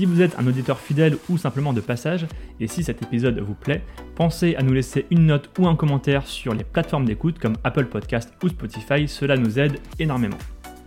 Si 0.00 0.06
vous 0.06 0.22
êtes 0.22 0.38
un 0.38 0.46
auditeur 0.46 0.80
fidèle 0.80 1.18
ou 1.28 1.36
simplement 1.36 1.74
de 1.74 1.82
passage, 1.82 2.26
et 2.58 2.68
si 2.68 2.82
cet 2.82 3.02
épisode 3.02 3.38
vous 3.38 3.52
plaît, 3.52 3.82
pensez 4.14 4.56
à 4.56 4.62
nous 4.62 4.72
laisser 4.72 5.04
une 5.10 5.26
note 5.26 5.50
ou 5.58 5.66
un 5.68 5.76
commentaire 5.76 6.26
sur 6.26 6.54
les 6.54 6.64
plateformes 6.64 7.04
d'écoute 7.04 7.38
comme 7.38 7.58
Apple 7.64 7.84
Podcast 7.84 8.32
ou 8.42 8.48
Spotify, 8.48 9.06
cela 9.06 9.36
nous 9.36 9.58
aide 9.58 9.78
énormément. 9.98 10.38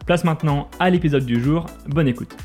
Place 0.07 0.23
maintenant 0.23 0.67
à 0.79 0.89
l'épisode 0.89 1.27
du 1.27 1.39
jour, 1.39 1.67
bonne 1.85 2.07
écoute. 2.07 2.35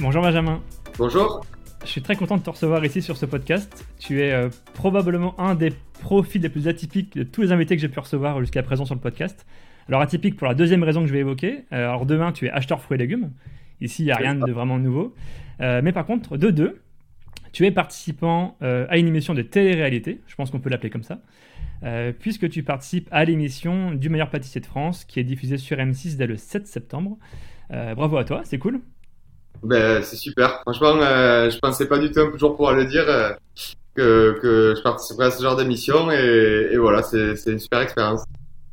Bonjour 0.00 0.20
Benjamin. 0.20 0.60
Bonjour. 0.98 1.46
Je 1.84 1.90
suis 1.90 2.02
très 2.02 2.16
content 2.16 2.38
de 2.38 2.42
te 2.42 2.50
recevoir 2.50 2.84
ici 2.84 3.00
sur 3.00 3.16
ce 3.16 3.26
podcast. 3.26 3.86
Tu 4.00 4.20
es 4.20 4.32
euh, 4.32 4.48
probablement 4.74 5.38
un 5.38 5.54
des 5.54 5.72
profils 6.00 6.42
les 6.42 6.48
plus 6.48 6.66
atypiques 6.66 7.16
de 7.16 7.22
tous 7.22 7.42
les 7.42 7.52
invités 7.52 7.76
que 7.76 7.80
j'ai 7.80 7.88
pu 7.88 8.00
recevoir 8.00 8.40
jusqu'à 8.40 8.64
présent 8.64 8.84
sur 8.84 8.96
le 8.96 9.00
podcast. 9.00 9.46
Alors 9.86 10.00
atypique 10.00 10.36
pour 10.36 10.48
la 10.48 10.54
deuxième 10.54 10.82
raison 10.82 11.02
que 11.02 11.06
je 11.06 11.12
vais 11.12 11.20
évoquer. 11.20 11.66
Euh, 11.72 11.88
alors 11.88 12.04
demain, 12.04 12.32
tu 12.32 12.46
es 12.46 12.50
acheteur 12.50 12.80
fruits 12.80 12.96
et 12.96 12.98
légumes. 12.98 13.30
Ici, 13.80 14.02
il 14.02 14.06
n'y 14.06 14.12
a 14.12 14.16
rien 14.16 14.34
de 14.34 14.50
vraiment 14.50 14.78
nouveau. 14.78 15.14
Euh, 15.60 15.80
mais 15.82 15.92
par 15.92 16.06
contre, 16.06 16.36
de 16.36 16.50
deux, 16.50 16.80
tu 17.52 17.66
es 17.66 17.70
participant 17.70 18.56
euh, 18.62 18.86
à 18.88 18.98
une 18.98 19.08
émission 19.08 19.34
de 19.34 19.42
télé-réalité, 19.42 20.20
je 20.26 20.34
pense 20.34 20.50
qu'on 20.50 20.60
peut 20.60 20.70
l'appeler 20.70 20.90
comme 20.90 21.02
ça, 21.02 21.20
euh, 21.82 22.12
puisque 22.18 22.48
tu 22.48 22.62
participes 22.62 23.08
à 23.10 23.24
l'émission 23.24 23.92
du 23.92 24.08
meilleur 24.08 24.30
pâtissier 24.30 24.60
de 24.60 24.66
France 24.66 25.04
qui 25.04 25.20
est 25.20 25.24
diffusée 25.24 25.58
sur 25.58 25.76
M6 25.76 26.16
dès 26.16 26.26
le 26.26 26.36
7 26.36 26.66
septembre. 26.66 27.18
bravo 27.70 28.16
à 28.16 28.24
toi, 28.24 28.42
c'est 28.44 28.58
cool. 28.58 28.80
Ben, 29.62 30.02
c'est 30.02 30.16
super. 30.16 30.60
Franchement, 30.62 30.94
je 31.00 31.58
pensais 31.58 31.88
pas 31.88 31.98
du 31.98 32.10
tout 32.10 32.20
un 32.20 32.36
jour 32.36 32.54
pouvoir 32.56 32.74
le 32.74 32.84
dire 32.84 33.06
que, 33.94 34.38
que, 34.40 34.74
je 34.76 34.82
participerai 34.82 35.26
à 35.26 35.30
ce 35.32 35.42
genre 35.42 35.56
d'émission 35.56 36.10
et, 36.12 36.68
et, 36.72 36.76
voilà, 36.76 37.02
c'est 37.02 37.34
une 37.46 37.58
super 37.58 37.80
expérience. 37.80 38.24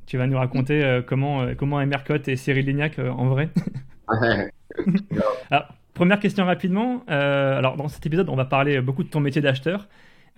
Tu 0.06 0.18
vas 0.18 0.28
nous 0.28 0.38
raconter 0.38 1.02
comment, 1.08 1.56
comment 1.56 1.82
est 1.82 1.88
Mercotte 1.88 2.28
et 2.28 2.36
Cyril 2.36 2.68
Lignac 2.68 3.00
en 3.00 3.28
vrai 3.28 3.50
Alors, 5.52 5.68
première 5.94 6.20
question 6.20 6.46
rapidement. 6.46 7.04
Euh, 7.10 7.58
alors, 7.58 7.78
dans 7.78 7.88
cet 7.88 8.06
épisode, 8.06 8.30
on 8.30 8.36
va 8.36 8.46
parler 8.46 8.82
beaucoup 8.82 9.04
de 9.04 9.10
ton 9.10 9.20
métier 9.20 9.42
d'acheteur 9.42 9.88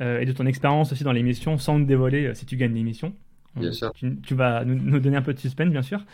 euh, 0.02 0.20
et 0.20 0.26
de 0.26 0.32
ton 0.32 0.46
expérience 0.46 0.92
aussi 0.92 1.04
dans 1.04 1.12
l'émission 1.12 1.58
sans 1.58 1.80
nous 1.80 1.86
dévoiler 1.86 2.28
euh, 2.28 2.34
si 2.34 2.46
tu 2.46 2.56
gagnes 2.56 2.74
l'émission. 2.74 3.14
Bien 3.56 3.72
sûr. 3.72 3.92
Tu, 3.94 4.36
vas 4.36 4.64
nous, 4.66 5.00
donner 5.00 5.18
un 5.18 5.24
peu 5.24 5.34
de 5.34 5.40
suspense, 5.40 5.70
bien 5.70 5.82
sûr. 5.82 6.06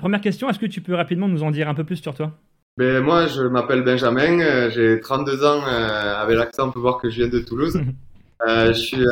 première 0.00 0.20
question, 0.20 0.50
est-ce 0.50 0.58
que 0.58 0.66
tu 0.66 0.80
peux 0.80 0.96
rapidement 0.96 1.28
nous 1.28 1.44
en 1.44 1.52
dire 1.52 1.68
un 1.68 1.74
peu 1.74 1.84
plus 1.84 1.96
sur 1.96 2.12
toi? 2.12 2.32
Ben, 2.76 3.00
Moi, 3.00 3.28
je 3.28 3.42
m'appelle 3.42 3.82
Benjamin, 3.84 4.68
j'ai 4.70 4.98
32 4.98 5.44
ans. 5.44 5.62
avec 5.64 6.36
l'accent, 6.36 6.68
on 6.68 6.72
peut 6.72 6.80
voir 6.80 6.98
que 6.98 7.08
je 7.08 7.22
viens 7.22 7.28
de 7.28 7.38
Toulouse. 7.38 7.80
je 8.46 8.72
suis 8.72 9.06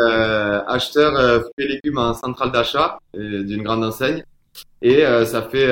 acheteur 0.67 1.13
fruits 1.43 1.53
et 1.59 1.69
légumes 1.69 1.99
en 1.99 2.13
centrale 2.13 2.51
d'achat 2.51 2.99
d'une 3.15 3.63
grande 3.63 3.85
enseigne. 3.85 4.25
Et 4.83 5.03
ça 5.25 5.43
fait 5.43 5.69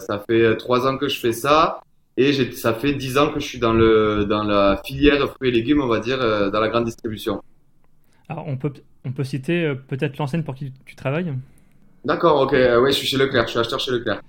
ça 0.00 0.22
fait 0.28 0.56
trois 0.56 0.86
ans 0.86 0.98
que 0.98 1.08
je 1.08 1.18
fais 1.18 1.32
ça. 1.32 1.80
Et 2.16 2.52
ça 2.52 2.74
fait 2.74 2.92
10 2.92 3.16
ans 3.16 3.32
que 3.32 3.40
je 3.40 3.46
suis 3.46 3.58
dans, 3.58 3.72
le, 3.72 4.26
dans 4.28 4.42
la 4.42 4.80
filière 4.84 5.26
fruits 5.30 5.48
et 5.48 5.52
légumes, 5.52 5.80
on 5.80 5.86
va 5.86 6.00
dire, 6.00 6.20
euh, 6.20 6.50
dans 6.50 6.60
la 6.60 6.68
grande 6.68 6.84
distribution. 6.84 7.42
Alors, 8.28 8.46
on 8.46 8.58
peut, 8.58 8.74
on 9.06 9.12
peut 9.12 9.24
citer 9.24 9.64
euh, 9.64 9.74
peut-être 9.74 10.18
l'enseigne 10.18 10.42
pour 10.42 10.54
qui 10.54 10.74
tu 10.84 10.94
travailles? 10.96 11.32
D'accord, 12.04 12.42
ok. 12.42 12.52
Euh, 12.52 12.78
oui, 12.82 12.92
je 12.92 12.98
suis 12.98 13.06
chez 13.06 13.16
Leclerc, 13.16 13.46
je 13.46 13.52
suis 13.52 13.58
acheteur 13.58 13.80
chez 13.80 13.92
Leclerc. 13.92 14.20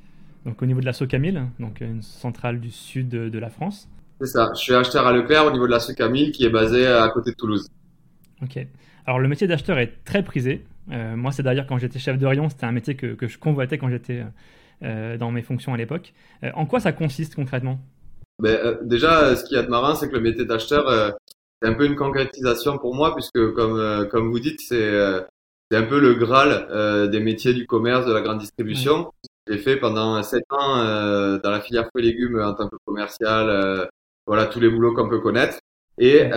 Donc, 0.46 0.62
au 0.62 0.66
niveau 0.66 0.80
de 0.80 0.86
la 0.86 0.94
Socamille, 0.94 1.44
donc 1.60 1.82
une 1.82 2.02
centrale 2.02 2.62
du 2.62 2.72
sud 2.72 3.10
de, 3.10 3.40
la 3.40 3.50
France. 3.50 3.90
C'est 4.22 4.28
ça, 4.28 4.52
je 4.56 4.60
suis 4.62 4.74
acheteur 4.74 5.06
à 5.06 5.12
Leclerc 5.12 5.46
au 5.48 5.52
niveau 5.52 5.66
de 5.66 5.72
la 5.72 5.82
Socamille 5.82 6.32
qui 6.32 6.46
est 6.46 6.50
basée 6.50 6.88
à 6.88 7.10
côté 7.10 7.32
de 7.32 7.36
Toulouse. 7.36 7.68
Ok. 8.42 8.66
Alors, 9.06 9.20
le 9.20 9.28
métier 9.28 9.48
d'acheteur 9.48 9.78
est 9.80 10.04
très 10.06 10.24
prisé. 10.24 10.66
Moi, 10.88 11.32
c'est 11.32 11.44
d'ailleurs 11.44 11.68
quand 11.68 11.78
j'étais 11.78 12.00
chef 12.00 12.18
de 12.18 12.26
rayon, 12.26 12.50
c'était 12.50 12.66
un 12.66 12.72
métier 12.72 12.96
que, 12.96 13.14
que 13.14 13.28
je 13.28 13.38
convoitais 13.38 13.78
quand 13.78 13.90
j'étais 13.90 14.24
euh, 14.84 15.16
dans 15.16 15.30
mes 15.32 15.44
fonctions 15.44 15.76
à 15.76 15.78
l'époque. 15.78 16.12
Euh, 16.44 16.50
en 16.56 16.66
quoi 16.66 16.80
ça 16.80 16.92
consiste 16.92 17.36
concrètement? 17.36 17.80
Ben, 18.40 18.58
euh, 18.66 18.78
Déjà, 18.82 19.36
ce 19.36 19.44
qui 19.44 19.54
est 19.54 19.68
marrant, 19.68 19.94
c'est 19.94 20.10
que 20.10 20.16
le 20.16 20.22
métier 20.22 20.44
d'acheteur, 20.44 21.14
c'est 21.62 21.70
un 21.70 21.74
peu 21.74 21.86
une 21.86 21.96
concrétisation 21.96 22.80
pour 22.80 22.96
moi, 22.96 23.14
puisque 23.14 23.54
comme, 23.54 24.08
comme 24.10 24.32
vous 24.32 24.40
dites, 24.40 24.60
c'est 24.60 24.92
c'est 25.70 25.78
un 25.78 25.84
peu 25.84 26.00
le 26.00 26.16
Graal 26.16 27.10
des 27.12 27.20
métiers 27.20 27.54
du 27.54 27.68
commerce, 27.68 28.08
de 28.08 28.12
la 28.12 28.22
grande 28.22 28.40
distribution. 28.40 29.12
J'ai 29.48 29.60
fait 29.60 29.78
pendant 29.78 30.22
sept 30.24 30.44
ans 30.50 30.78
dans 30.78 31.52
la 31.52 31.62
filière 31.62 31.88
fruits 31.90 32.04
et 32.04 32.12
légumes 32.12 32.42
en 32.42 32.54
tant 32.56 32.68
que 32.68 32.76
commercial, 32.84 33.88
voilà 34.26 34.48
tous 34.48 34.60
les 34.60 34.70
boulots 34.70 34.96
qu'on 34.96 35.10
peut 35.10 35.20
connaître. 35.20 35.60
Et, 36.00 36.28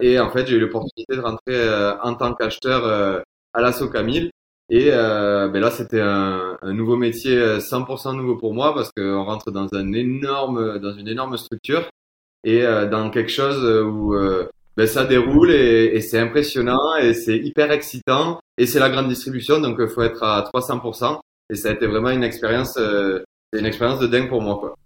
et 0.00 0.20
en 0.20 0.30
fait, 0.30 0.46
j'ai 0.46 0.56
eu 0.56 0.60
l'opportunité 0.60 1.16
de 1.16 1.20
rentrer 1.20 1.96
en 2.02 2.14
tant 2.14 2.32
qu'acheteur 2.34 3.22
à 3.52 3.60
la 3.60 3.72
Socamille. 3.72 4.30
Et 4.70 4.90
euh, 4.92 5.48
ben 5.48 5.60
là, 5.60 5.70
c'était 5.70 6.00
un, 6.00 6.56
nouveau 6.62 6.96
métier 6.96 7.36
100% 7.36 8.08
euh, 8.08 8.12
nouveau 8.16 8.36
pour 8.36 8.54
moi 8.54 8.72
parce 8.72 8.90
qu'on 8.92 9.24
rentre 9.24 9.50
dans 9.50 9.66
un 9.74 9.92
énorme, 9.92 10.78
dans 10.78 10.92
une 10.92 11.08
énorme 11.08 11.36
structure 11.36 11.88
et 12.44 12.62
euh, 12.62 12.88
dans 12.88 13.10
quelque 13.10 13.32
chose 13.32 13.64
où 13.84 14.14
ben 14.76 14.86
ça 14.86 15.04
déroule 15.04 15.50
et, 15.50 16.00
c'est 16.00 16.20
impressionnant 16.20 16.96
et 17.02 17.14
c'est 17.14 17.36
hyper 17.36 17.72
excitant 17.72 18.40
et 18.56 18.66
c'est 18.66 18.78
la 18.78 18.88
grande 18.88 19.08
distribution 19.08 19.60
donc 19.60 19.76
il 19.80 19.88
faut 19.88 20.02
être 20.02 20.22
à 20.22 20.48
300% 20.54 21.18
et 21.50 21.56
ça 21.56 21.70
a 21.70 21.72
été 21.72 21.88
vraiment 21.88 22.10
une 22.10 22.22
expérience, 22.22 22.78
une 22.78 23.66
expérience 23.66 23.98
de 23.98 24.06
dingue 24.06 24.28
pour 24.28 24.40
moi 24.40 24.56
quoi. 24.58 24.76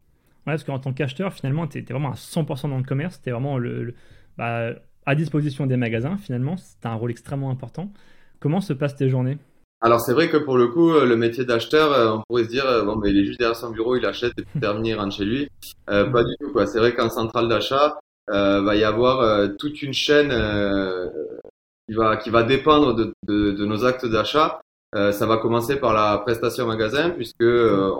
Ouais, 0.46 0.52
parce 0.52 0.64
qu'en 0.64 0.78
tant 0.78 0.92
qu'acheteur, 0.92 1.32
finalement, 1.32 1.66
tu 1.66 1.78
étais 1.78 1.94
vraiment 1.94 2.10
à 2.10 2.16
100% 2.16 2.68
dans 2.68 2.76
le 2.76 2.82
commerce, 2.82 3.20
tu 3.22 3.30
vraiment 3.30 3.56
le, 3.56 3.94
bah, 4.36 4.74
à 5.06 5.14
disposition 5.14 5.66
des 5.66 5.78
magasins, 5.78 6.18
finalement, 6.18 6.58
c'était 6.58 6.86
un 6.86 6.94
rôle 6.94 7.10
extrêmement 7.10 7.50
important. 7.50 7.90
Comment 8.44 8.60
se 8.60 8.74
passent 8.74 8.94
tes 8.94 9.08
journées? 9.08 9.38
Alors 9.80 10.02
c'est 10.02 10.12
vrai 10.12 10.28
que 10.28 10.36
pour 10.36 10.58
le 10.58 10.68
coup, 10.68 10.90
euh, 10.92 11.06
le 11.06 11.16
métier 11.16 11.46
d'acheteur, 11.46 11.92
euh, 11.94 12.10
on 12.10 12.22
pourrait 12.28 12.44
se 12.44 12.50
dire 12.50 12.66
euh, 12.66 12.84
bon, 12.84 12.96
mais 12.96 13.08
il 13.08 13.18
est 13.18 13.24
juste 13.24 13.38
derrière 13.38 13.56
son 13.56 13.70
bureau, 13.70 13.96
il 13.96 14.04
achète 14.04 14.34
et 14.36 14.42
puis 14.42 14.60
terminé, 14.60 14.90
il 14.90 14.96
rentre 14.96 15.16
chez 15.16 15.24
lui. 15.24 15.48
Pas 15.86 16.22
du 16.22 16.34
tout 16.38 16.52
quoi. 16.52 16.66
C'est 16.66 16.78
vrai 16.78 16.94
qu'en 16.94 17.08
centrale 17.08 17.48
d'achat, 17.48 17.98
euh, 18.30 18.60
va 18.60 18.76
y 18.76 18.84
avoir 18.84 19.48
toute 19.58 19.80
une 19.80 19.94
chaîne 19.94 20.28
qui 21.88 21.94
va 21.94 22.18
qui 22.18 22.28
va 22.28 22.42
dépendre 22.42 22.94
de, 22.94 23.14
de, 23.26 23.52
de 23.52 23.64
nos 23.64 23.86
actes 23.86 24.04
d'achat. 24.04 24.60
ça 24.92 25.24
va 25.26 25.38
commencer 25.38 25.76
par 25.76 25.94
la 25.94 26.18
prestation 26.18 26.66
magasin 26.66 27.08
puisque 27.08 27.40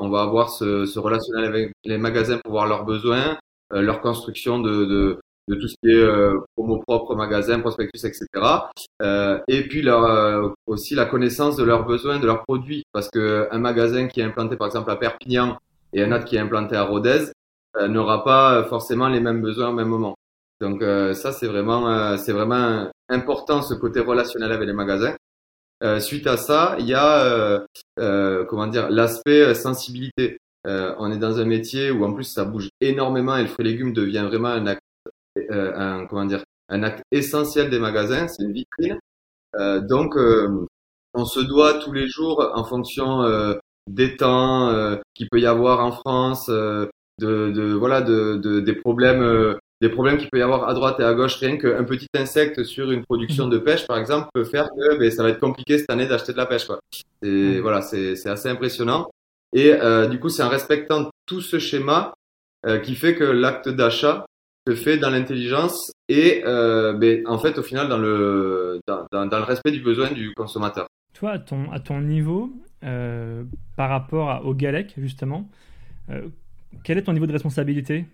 on 0.03 0.11
va 0.11 0.21
avoir 0.21 0.51
ce, 0.51 0.85
ce 0.85 0.99
relationnel 0.99 1.47
avec 1.47 1.73
les 1.87 1.97
magasins 1.97 2.37
pour 2.45 2.53
voir 2.53 2.67
leurs 2.67 2.85
besoins, 2.85 3.39
leur 3.71 4.03
construction 4.03 4.59
de, 4.59 4.85
de 4.85 5.19
de 5.49 5.55
tout 5.57 5.69
ce 5.69 5.75
qui 5.83 5.91
est 5.91 6.03
euh, 6.03 6.39
promo 6.57 6.79
propre, 6.79 7.15
magasin, 7.15 7.61
prospectus, 7.61 8.05
etc. 8.05 8.27
Euh, 9.03 9.39
et 9.49 9.63
puis 9.69 9.83
leur, 9.83 10.05
euh, 10.05 10.49
aussi 10.67 10.95
la 10.95 11.05
connaissance 11.05 11.57
de 11.57 11.65
leurs 11.65 11.85
besoins, 11.85 12.19
de 12.19 12.27
leurs 12.27 12.43
produits, 12.45 12.85
parce 12.93 13.11
que 13.11 13.49
un 13.51 13.59
magasin 13.59 14.09
qui 14.09 14.21
est 14.21 14.25
implanté 14.25 14.57
par 14.57 14.67
exemple 14.67 14.91
à 14.91 14.97
Perpignan 14.97 15.59
et 15.93 16.03
un 16.03 16.13
autre 16.13 16.25
qui 16.25 16.37
est 16.37 16.41
implanté 16.41 16.77
à 16.77 16.85
Rodez 16.85 17.33
euh, 17.77 17.89
n'aura 17.89 18.25
pas 18.25 18.65
forcément 18.65 19.09
les 19.09 19.21
mêmes 19.21 19.43
besoins 19.43 19.69
au 19.69 19.75
même 19.75 19.89
moment. 19.89 20.15
Donc 20.61 20.83
ça 21.15 21.33
c'est 21.33 21.49
vraiment 21.49 22.17
c'est 22.17 22.33
vraiment 22.33 22.89
important 23.11 23.61
ce 23.61 23.75
côté 23.75 24.01
relationnel 24.01 24.53
avec 24.53 24.67
les 24.67 24.73
magasins. 24.73 25.15
suite 25.99 26.27
à 26.27 26.37
ça, 26.37 26.77
il 26.79 26.87
y 26.87 26.95
a 26.95 27.67
comment 28.49 28.69
dire 28.69 28.89
l'aspect 28.89 29.53
sensibilité. 29.55 30.39
on 30.65 31.11
est 31.13 31.19
dans 31.19 31.41
un 31.41 31.45
métier 31.45 31.91
où 31.91 32.05
en 32.05 32.15
plus 32.15 32.25
ça 32.25 32.45
bouge 32.45 32.71
énormément 32.81 33.37
et 33.37 33.43
le 33.43 33.49
fruit 33.49 33.67
et 33.67 33.73
légumes 33.73 33.93
devient 33.93 34.25
vraiment 34.27 34.49
un 34.49 34.67
euh, 34.67 34.75
un, 35.51 36.07
comment 36.07 36.25
dire, 36.25 36.45
un 36.69 36.83
acte 36.83 37.03
essentiel 37.13 37.71
des 37.71 37.79
magasins, 37.79 38.29
c'est 38.29 38.43
une 38.43 38.53
vitrine. 38.53 38.99
Euh, 39.57 39.81
donc, 39.81 40.17
euh, 40.17 40.67
on 41.15 41.25
se 41.25 41.41
doit 41.41 41.75
tous 41.75 41.93
les 41.93 42.09
jours, 42.09 42.51
en 42.55 42.65
fonction 42.65 43.23
des 43.91 44.17
temps 44.17 44.71
euh, 44.71 44.97
qu'il 45.15 45.29
peut 45.29 45.41
y 45.41 45.47
avoir 45.47 45.85
en 45.85 45.93
France, 45.93 46.49
de, 46.49 46.91
de, 47.21 47.73
voilà, 47.75 48.01
de, 48.01 48.37
de, 48.37 48.61
des 48.61 48.75
problèmes, 48.75 49.57
des 49.81 49.89
problèmes 49.89 50.17
qu'il 50.17 50.29
peut 50.31 50.39
y 50.39 50.43
avoir 50.43 50.69
à 50.69 50.75
droite 50.75 50.99
et 50.99 51.05
à 51.05 51.15
gauche. 51.15 51.37
Rien 51.37 51.57
qu'un 51.57 51.85
petit 51.85 52.09
insecte 52.17 52.65
sur 52.65 52.91
une 52.91 53.05
production 53.05 53.47
de 53.47 53.59
pêche, 53.59 53.87
par 53.87 53.99
exemple, 53.99 54.29
peut 54.35 54.45
faire 54.45 54.69
que 54.71 54.99
ben, 54.99 55.11
ça 55.11 55.23
va 55.23 55.29
être 55.29 55.41
compliqué 55.41 55.79
cette 55.79 55.91
année 55.91 56.07
d'acheter 56.07 56.33
de 56.33 56.39
la 56.39 56.47
pêche. 56.47 56.67
Quoi. 56.67 56.81
Et 57.23 57.61
voilà, 57.61 57.83
c'est 57.83 58.27
assez 58.27 58.49
impressionnant. 58.49 59.09
Et 59.55 59.73
euh, 59.73 60.09
du 60.09 60.19
coup, 60.19 60.29
c'est 60.29 60.43
en 60.43 60.49
respectant 60.49 61.11
tout 61.27 61.41
ce 61.41 61.59
schéma 61.59 62.13
euh, 62.67 62.79
qui 62.81 62.97
fait 62.97 63.15
que 63.15 63.25
l'acte 63.25 63.69
d'achat 63.69 64.27
se 64.67 64.75
fait 64.75 64.99
dans 64.99 65.11
l'intelligence 65.11 65.93
et 66.09 66.43
euh, 66.47 66.93
ben, 66.95 67.27
en 67.27 67.39
fait 67.39 67.59
au 67.59 67.63
final 67.63 67.89
dans 67.89 67.99
le, 67.99 68.81
dans, 68.87 69.07
dans, 69.11 69.39
le 69.39 69.45
respect 69.45 69.71
du 69.71 69.81
besoin 69.81 70.11
du 70.11 70.33
consommateur. 70.35 70.87
Toi, 71.13 71.33
à 71.33 71.39
ton, 71.39 71.71
à 71.71 71.81
ton 71.81 72.01
niveau, 72.01 72.51
euh, 72.83 73.45
par 73.77 73.91
rapport 73.91 74.31
à, 74.31 74.43
au 74.45 74.55
GALEC 74.55 74.95
justement, 74.97 75.49
euh, 76.11 76.23
quel 76.83 76.99
est 76.99 77.03
ton 77.03 77.13
niveau 77.13 77.27
de 77.27 77.33
responsabilité? 77.33 78.07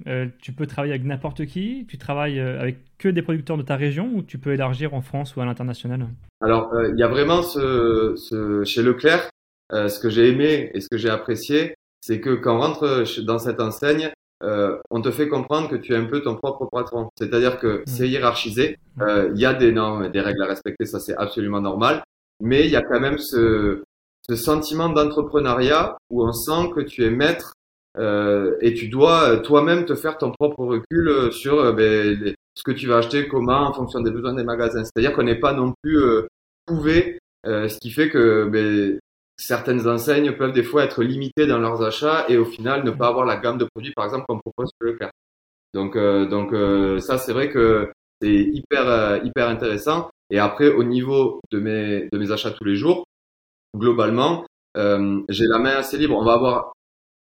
Tu 0.42 0.52
peux 0.52 0.66
travailler 0.66 0.92
avec 0.92 1.06
n'importe 1.06 1.46
qui? 1.46 1.86
Tu 1.88 1.96
travailles 1.96 2.38
avec 2.38 2.76
que 2.98 3.08
des 3.08 3.22
producteurs 3.22 3.56
de 3.56 3.62
ta 3.62 3.74
région 3.76 4.10
ou 4.14 4.22
tu 4.22 4.36
peux 4.36 4.52
élargir 4.52 4.92
en 4.92 5.00
France 5.00 5.34
ou 5.34 5.40
à 5.40 5.46
l'international? 5.46 6.06
Alors, 6.42 6.70
il 6.92 6.98
y 6.98 7.02
a 7.02 7.08
vraiment 7.08 7.42
ce, 7.42 8.16
ce 8.16 8.62
chez 8.64 8.82
Leclerc, 8.82 9.30
ce 9.72 9.98
que 9.98 10.10
j'ai 10.10 10.28
aimé 10.28 10.70
et 10.74 10.82
ce 10.82 10.88
que 10.90 10.98
j'ai 10.98 11.08
apprécié, 11.08 11.74
c'est 12.02 12.20
que 12.20 12.34
quand 12.34 12.56
on 12.56 12.60
rentre 12.60 13.04
dans 13.22 13.38
cette 13.38 13.62
enseigne, 13.62 14.10
euh, 14.42 14.78
on 14.90 15.02
te 15.02 15.10
fait 15.10 15.28
comprendre 15.28 15.68
que 15.68 15.76
tu 15.76 15.92
es 15.92 15.96
un 15.96 16.06
peu 16.06 16.22
ton 16.22 16.36
propre 16.36 16.66
patron. 16.70 17.10
C'est-à-dire 17.18 17.58
que 17.58 17.82
c'est 17.86 18.08
hiérarchisé, 18.08 18.78
euh, 19.00 19.30
il 19.34 19.40
y 19.40 19.44
a 19.44 19.54
des 19.54 19.72
normes, 19.72 20.08
des 20.08 20.20
règles 20.20 20.42
à 20.42 20.46
respecter, 20.46 20.86
ça 20.86 20.98
c'est 20.98 21.16
absolument 21.16 21.60
normal, 21.60 22.02
mais 22.42 22.64
il 22.64 22.70
y 22.70 22.76
a 22.76 22.82
quand 22.82 23.00
même 23.00 23.18
ce, 23.18 23.82
ce 24.28 24.36
sentiment 24.36 24.88
d'entrepreneuriat 24.88 25.96
où 26.10 26.24
on 26.24 26.32
sent 26.32 26.70
que 26.74 26.80
tu 26.80 27.04
es 27.04 27.10
maître 27.10 27.54
euh, 27.98 28.56
et 28.60 28.72
tu 28.72 28.88
dois 28.88 29.38
toi-même 29.38 29.84
te 29.84 29.94
faire 29.94 30.16
ton 30.16 30.30
propre 30.30 30.64
recul 30.64 31.32
sur 31.32 31.74
ben, 31.74 32.34
ce 32.54 32.62
que 32.62 32.72
tu 32.72 32.86
vas 32.86 32.98
acheter, 32.98 33.28
comment, 33.28 33.68
en 33.68 33.72
fonction 33.72 34.00
des 34.00 34.10
besoins 34.10 34.34
des 34.34 34.44
magasins. 34.44 34.84
C'est-à-dire 34.84 35.12
qu'on 35.12 35.24
n'est 35.24 35.40
pas 35.40 35.52
non 35.52 35.74
plus 35.82 35.98
euh, 35.98 36.26
couvé, 36.66 37.18
ce 37.44 37.78
qui 37.78 37.90
fait 37.90 38.08
que 38.08 38.48
ben, 38.48 38.99
certaines 39.40 39.88
enseignes 39.88 40.32
peuvent 40.32 40.52
des 40.52 40.62
fois 40.62 40.84
être 40.84 41.02
limitées 41.02 41.46
dans 41.46 41.58
leurs 41.58 41.82
achats 41.82 42.26
et 42.28 42.36
au 42.36 42.44
final 42.44 42.84
ne 42.84 42.90
pas 42.90 43.08
avoir 43.08 43.24
la 43.24 43.36
gamme 43.36 43.58
de 43.58 43.64
produits, 43.64 43.92
par 43.94 44.04
exemple, 44.04 44.26
qu'on 44.28 44.38
propose 44.38 44.70
le 44.80 44.92
cas. 44.92 45.10
Donc, 45.72 45.96
euh, 45.96 46.26
donc 46.26 46.52
euh, 46.52 46.98
ça, 47.00 47.16
c'est 47.16 47.32
vrai 47.32 47.50
que 47.50 47.90
c'est 48.20 48.34
hyper, 48.34 48.88
euh, 48.88 49.18
hyper 49.24 49.48
intéressant. 49.48 50.10
Et 50.30 50.38
après, 50.38 50.68
au 50.68 50.84
niveau 50.84 51.40
de 51.50 51.58
mes, 51.58 52.08
de 52.12 52.18
mes 52.18 52.30
achats 52.32 52.50
tous 52.50 52.64
les 52.64 52.76
jours, 52.76 53.04
globalement, 53.74 54.44
j'ai 54.76 55.46
la 55.46 55.58
main 55.58 55.76
assez 55.76 55.96
libre. 55.96 56.16
On 56.16 56.24
va 56.24 56.34
avoir 56.34 56.72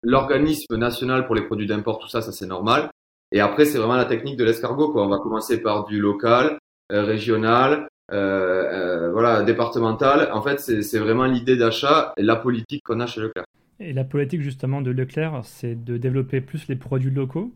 l'organisme 0.01 0.75
national 0.77 1.25
pour 1.25 1.35
les 1.35 1.43
produits 1.43 1.67
d'import, 1.67 1.99
tout 1.99 2.07
ça, 2.07 2.21
ça 2.21 2.31
c'est 2.31 2.47
normal. 2.47 2.89
Et 3.31 3.41
après, 3.41 3.65
c'est 3.65 3.77
vraiment 3.77 3.95
la 3.95 4.05
technique 4.05 4.37
de 4.37 4.45
l'escargot. 4.45 4.91
Quoi. 4.91 5.03
On 5.03 5.09
va 5.09 5.19
commencer 5.19 5.61
par 5.61 5.85
du 5.85 5.99
local, 5.99 6.57
régional, 6.89 7.87
voilà, 8.09 9.43
départementale. 9.43 10.29
En 10.33 10.41
fait, 10.41 10.59
c'est 10.59 10.99
vraiment 10.99 11.25
l'idée 11.25 11.57
d'achat 11.57 12.13
et 12.17 12.23
la 12.23 12.35
politique 12.35 12.83
qu'on 12.83 12.99
a 12.99 13.07
chez 13.07 13.21
Leclerc. 13.21 13.45
Et 13.79 13.93
la 13.93 14.03
politique 14.03 14.41
justement 14.41 14.81
de 14.81 14.91
Leclerc, 14.91 15.41
c'est 15.43 15.75
de 15.75 15.97
développer 15.97 16.41
plus 16.41 16.67
les 16.67 16.75
produits 16.75 17.11
locaux, 17.11 17.53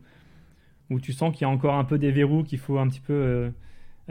où 0.90 1.00
tu 1.00 1.12
sens 1.12 1.32
qu'il 1.32 1.42
y 1.42 1.44
a 1.44 1.48
encore 1.48 1.74
un 1.74 1.84
peu 1.84 1.98
des 1.98 2.12
verrous 2.12 2.44
qu'il 2.44 2.58
faut 2.58 2.78
un 2.78 2.88
petit 2.88 3.00
peu 3.00 3.12
euh, 3.12 3.50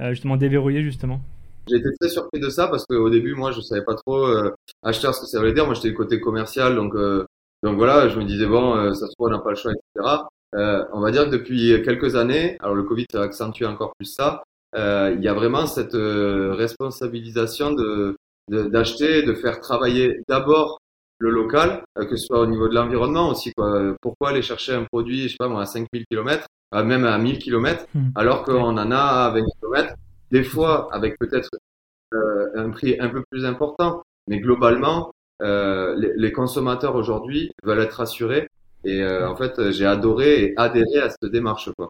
justement 0.09 0.35
déverrouiller 0.35 0.83
justement. 0.83 1.21
J'ai 1.69 1.77
été 1.77 1.89
très 1.99 2.09
surpris 2.09 2.39
de 2.39 2.49
ça 2.49 2.67
parce 2.67 2.85
qu'au 2.85 3.09
début, 3.09 3.35
moi, 3.35 3.51
je 3.51 3.61
savais 3.61 3.83
pas 3.83 3.95
trop 3.95 4.25
acheter 4.83 5.13
ce 5.13 5.21
que 5.21 5.27
ça 5.27 5.39
voulait 5.39 5.53
dire. 5.53 5.65
Moi, 5.65 5.75
j'étais 5.75 5.89
du 5.89 5.93
côté 5.93 6.19
commercial, 6.19 6.75
donc 6.75 6.95
donc 7.63 7.77
voilà, 7.77 8.09
je 8.09 8.17
me 8.17 8.25
disais 8.25 8.47
bon, 8.47 8.93
ça 8.93 9.07
se 9.07 9.13
trouve, 9.13 9.27
on 9.27 9.31
n'a 9.31 9.39
pas 9.39 9.51
le 9.51 9.55
choix, 9.55 9.71
etc. 9.71 10.17
on 10.91 10.99
va 10.99 11.11
dire 11.11 11.25
que 11.25 11.29
depuis 11.29 11.81
quelques 11.83 12.15
années, 12.15 12.57
alors 12.59 12.75
le 12.75 12.83
Covid 12.83 13.05
a 13.13 13.21
accentué 13.21 13.65
encore 13.65 13.93
plus 13.97 14.07
ça, 14.07 14.43
euh, 14.43 14.50
il 14.75 15.21
y 15.21 15.27
a 15.27 15.33
vraiment 15.33 15.65
cette 15.65 15.95
euh, 15.95 16.53
responsabilisation 16.53 17.71
de 17.73 18.17
d'acheter, 18.49 19.23
de, 19.23 19.33
faire 19.33 19.61
travailler 19.61 20.23
d'abord 20.27 20.79
le 21.19 21.29
local, 21.29 21.83
euh, 21.97 22.05
que 22.05 22.17
ce 22.17 22.25
soit 22.25 22.41
au 22.41 22.47
niveau 22.47 22.67
de 22.67 22.75
l'environnement 22.75 23.29
aussi. 23.29 23.53
Quoi. 23.53 23.95
Pourquoi 24.01 24.29
aller 24.29 24.41
chercher 24.41 24.73
un 24.73 24.83
produit, 24.83 25.23
je 25.23 25.29
sais 25.29 25.35
pas 25.37 25.47
moi, 25.47 25.61
à 25.61 25.65
5000 25.65 26.05
km, 26.09 26.47
même 26.83 27.05
à 27.05 27.17
1000 27.17 27.39
km, 27.39 27.85
hmm. 27.93 28.09
alors 28.15 28.43
qu'on 28.43 28.77
en 28.77 28.91
a 28.91 28.97
à 28.97 29.29
20 29.29 29.41
km, 29.61 29.93
des 30.31 30.43
fois 30.43 30.89
avec 30.91 31.17
peut-être 31.17 31.49
un 32.55 32.69
prix 32.71 32.97
un 32.99 33.07
peu 33.07 33.23
plus 33.29 33.45
important, 33.45 34.03
mais 34.27 34.39
globalement, 34.39 35.13
les, 35.39 36.11
les, 36.17 36.31
consommateurs 36.33 36.95
aujourd'hui 36.95 37.51
veulent 37.63 37.79
être 37.79 37.93
rassurés. 37.93 38.49
Et 38.83 39.05
en 39.05 39.35
fait, 39.35 39.71
j'ai 39.71 39.85
adoré 39.85 40.43
et 40.43 40.53
adhéré 40.57 40.99
à 40.99 41.09
cette 41.09 41.31
démarche. 41.31 41.69
Quoi. 41.77 41.89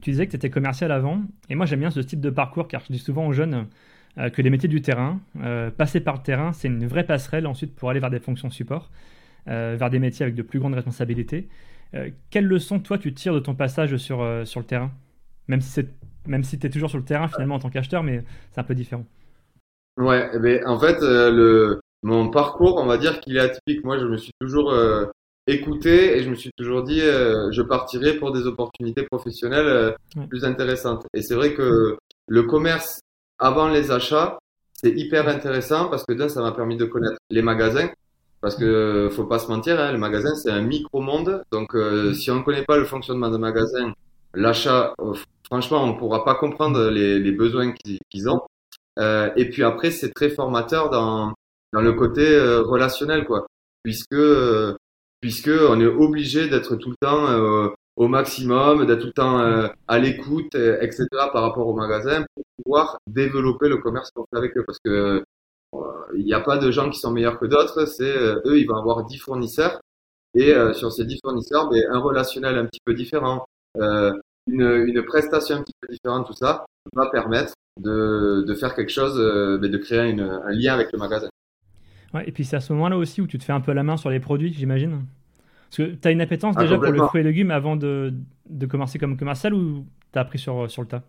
Tu, 0.00 0.10
disais 0.10 0.26
que 0.26 0.32
tu 0.32 0.36
étais 0.36 0.50
commercial 0.50 0.92
avant, 0.92 1.22
et 1.48 1.54
moi 1.54 1.66
j'aime 1.66 1.80
bien 1.80 1.90
ce 1.90 2.00
type 2.00 2.20
de 2.20 2.30
parcours 2.30 2.68
car 2.68 2.82
je 2.86 2.92
dis 2.92 2.98
souvent 2.98 3.26
aux 3.26 3.32
jeunes 3.32 3.66
euh, 4.18 4.30
que 4.30 4.42
les 4.42 4.50
métiers 4.50 4.68
du 4.68 4.82
terrain, 4.82 5.20
euh, 5.42 5.70
passer 5.70 6.00
par 6.00 6.16
le 6.16 6.22
terrain, 6.22 6.52
c'est 6.52 6.68
une 6.68 6.86
vraie 6.86 7.04
passerelle 7.04 7.46
ensuite 7.46 7.74
pour 7.74 7.90
aller 7.90 8.00
vers 8.00 8.10
des 8.10 8.18
fonctions 8.18 8.50
support, 8.50 8.90
euh, 9.48 9.76
vers 9.78 9.90
des 9.90 9.98
métiers 9.98 10.24
avec 10.24 10.34
de 10.34 10.42
plus 10.42 10.58
grandes 10.58 10.74
responsabilités. 10.74 11.48
quelle 12.30 12.44
leçon 12.44 12.80
toi 12.80 12.98
tu 12.98 13.14
tires 13.14 13.32
de 13.32 13.40
ton 13.40 13.54
passage 13.54 13.96
sur, 13.96 14.18
sur 14.44 14.60
le 14.60 14.66
terrain? 14.66 14.90
Même 15.46 15.62
si 15.62 15.80
même 16.26 16.44
si 16.44 16.58
tu 16.58 16.66
es 16.66 16.70
toujours 16.70 16.90
sur 16.90 16.98
le 16.98 17.04
terrain 17.04 17.28
finalement 17.28 17.54
en 17.54 17.58
tant 17.58 17.70
qu'acheteur, 17.70 18.02
mais 18.02 18.22
c'est 18.50 18.60
un 18.60 18.64
peu 18.64 18.74
différent. 18.74 19.06
Ouais, 19.96 20.28
eh 20.34 20.38
ben, 20.38 20.60
en 20.66 20.78
fait, 20.78 20.98
le, 21.00 21.80
mon 22.02 22.28
parcours, 22.28 22.76
on 22.76 22.84
va 22.84 22.98
dire 22.98 23.18
qu'il 23.20 23.38
est 23.38 23.40
atypique. 23.40 23.82
Moi, 23.82 23.98
je 23.98 24.04
me 24.04 24.18
suis 24.18 24.32
toujours 24.38 24.70
écouté 25.48 26.16
et 26.16 26.22
je 26.22 26.30
me 26.30 26.34
suis 26.34 26.50
toujours 26.56 26.82
dit 26.82 27.00
euh, 27.00 27.50
je 27.50 27.62
partirai 27.62 28.14
pour 28.14 28.32
des 28.32 28.46
opportunités 28.46 29.02
professionnelles 29.02 29.66
euh, 29.66 29.92
plus 30.28 30.44
intéressantes. 30.44 31.06
Et 31.14 31.22
c'est 31.22 31.34
vrai 31.34 31.54
que 31.54 31.96
le 32.28 32.42
commerce 32.42 33.00
avant 33.38 33.68
les 33.68 33.90
achats, 33.90 34.38
c'est 34.74 34.90
hyper 34.90 35.28
intéressant 35.28 35.88
parce 35.88 36.04
que 36.04 36.12
là, 36.12 36.28
ça 36.28 36.42
m'a 36.42 36.52
permis 36.52 36.76
de 36.76 36.84
connaître 36.84 37.18
les 37.30 37.42
magasins. 37.42 37.88
Parce 38.40 38.54
que 38.54 39.08
faut 39.10 39.24
pas 39.24 39.40
se 39.40 39.48
mentir, 39.48 39.80
hein, 39.80 39.90
le 39.90 39.98
magasin 39.98 40.32
c'est 40.36 40.50
un 40.50 40.60
micro-monde. 40.60 41.42
Donc 41.50 41.74
euh, 41.74 42.14
si 42.14 42.30
on 42.30 42.36
ne 42.36 42.42
connaît 42.42 42.64
pas 42.64 42.76
le 42.76 42.84
fonctionnement 42.84 43.30
d'un 43.30 43.38
magasin, 43.38 43.92
l'achat, 44.32 44.94
franchement, 45.44 45.82
on 45.82 45.94
pourra 45.94 46.24
pas 46.24 46.36
comprendre 46.36 46.88
les, 46.88 47.18
les 47.18 47.32
besoins 47.32 47.72
qu'ils 47.72 48.28
ont. 48.28 48.42
et 48.98 49.50
puis 49.50 49.64
après, 49.64 49.90
c'est 49.90 50.12
très 50.12 50.30
formateur 50.30 50.90
dans, 50.90 51.32
dans 51.72 51.80
le 51.80 51.92
côté 51.94 52.38
relationnel, 52.38 53.24
quoi. 53.24 53.46
Puisque 53.82 54.14
puisque 55.20 55.50
on 55.50 55.80
est 55.80 55.86
obligé 55.86 56.48
d'être 56.48 56.76
tout 56.76 56.90
le 56.90 56.96
temps 57.00 57.28
euh, 57.28 57.68
au 57.96 58.08
maximum, 58.08 58.86
d'être 58.86 59.00
tout 59.00 59.06
le 59.08 59.12
temps 59.12 59.40
euh, 59.40 59.68
à 59.88 59.98
l'écoute, 59.98 60.54
euh, 60.54 60.78
etc. 60.80 61.06
par 61.32 61.42
rapport 61.42 61.66
au 61.66 61.74
magasin 61.74 62.24
pour 62.34 62.44
pouvoir 62.62 62.98
développer 63.06 63.68
le 63.68 63.78
commerce 63.78 64.10
qu'on 64.12 64.24
fait 64.30 64.38
avec 64.38 64.56
eux. 64.56 64.64
Parce 64.66 64.78
que 64.84 65.24
il 66.14 66.24
n'y 66.24 66.32
a 66.32 66.40
pas 66.40 66.56
de 66.56 66.70
gens 66.70 66.88
qui 66.88 66.98
sont 66.98 67.10
meilleurs 67.10 67.38
que 67.38 67.44
d'autres. 67.46 67.84
C'est 67.84 68.16
eux, 68.16 68.58
ils 68.58 68.66
vont 68.66 68.76
avoir 68.76 69.04
10 69.04 69.18
fournisseurs 69.18 69.80
et 70.34 70.54
sur 70.72 70.92
ces 70.92 71.04
10 71.04 71.20
fournisseurs, 71.22 71.68
ben, 71.68 71.82
un 71.90 71.98
relationnel 71.98 72.56
un 72.56 72.64
petit 72.64 72.80
peu 72.84 72.94
différent, 72.94 73.44
une, 73.76 74.22
une 74.46 75.02
prestation 75.04 75.56
un 75.56 75.62
petit 75.62 75.74
peu 75.80 75.88
différente, 75.92 76.26
tout 76.26 76.34
ça 76.34 76.64
va 76.94 77.10
permettre 77.10 77.52
de, 77.78 78.44
de 78.46 78.54
faire 78.54 78.74
quelque 78.74 78.90
chose, 78.90 79.18
ben, 79.60 79.70
de 79.70 79.78
créer 79.78 80.10
une, 80.10 80.22
un 80.22 80.52
lien 80.52 80.72
avec 80.72 80.90
le 80.92 80.98
magasin. 80.98 81.28
Ouais, 82.14 82.24
et 82.26 82.32
puis 82.32 82.44
c'est 82.44 82.56
à 82.56 82.60
ce 82.60 82.72
moment-là 82.72 82.96
aussi 82.96 83.20
où 83.20 83.26
tu 83.26 83.38
te 83.38 83.44
fais 83.44 83.52
un 83.52 83.60
peu 83.60 83.72
la 83.72 83.82
main 83.82 83.96
sur 83.96 84.10
les 84.10 84.20
produits, 84.20 84.52
j'imagine. 84.52 85.04
Parce 85.68 85.76
que 85.76 85.94
tu 85.94 86.08
as 86.08 86.10
une 86.10 86.20
appétence 86.20 86.54
ah, 86.58 86.62
déjà 86.62 86.78
pour 86.78 86.90
le 86.90 87.02
fruit 87.04 87.20
et 87.20 87.24
légumes 87.24 87.50
avant 87.50 87.76
de, 87.76 88.14
de 88.48 88.66
commencer 88.66 88.98
comme 88.98 89.16
commercial 89.16 89.52
ou 89.52 89.84
tu 90.12 90.18
as 90.18 90.22
appris 90.22 90.38
sur, 90.38 90.70
sur 90.70 90.82
le 90.82 90.88
tas? 90.88 91.02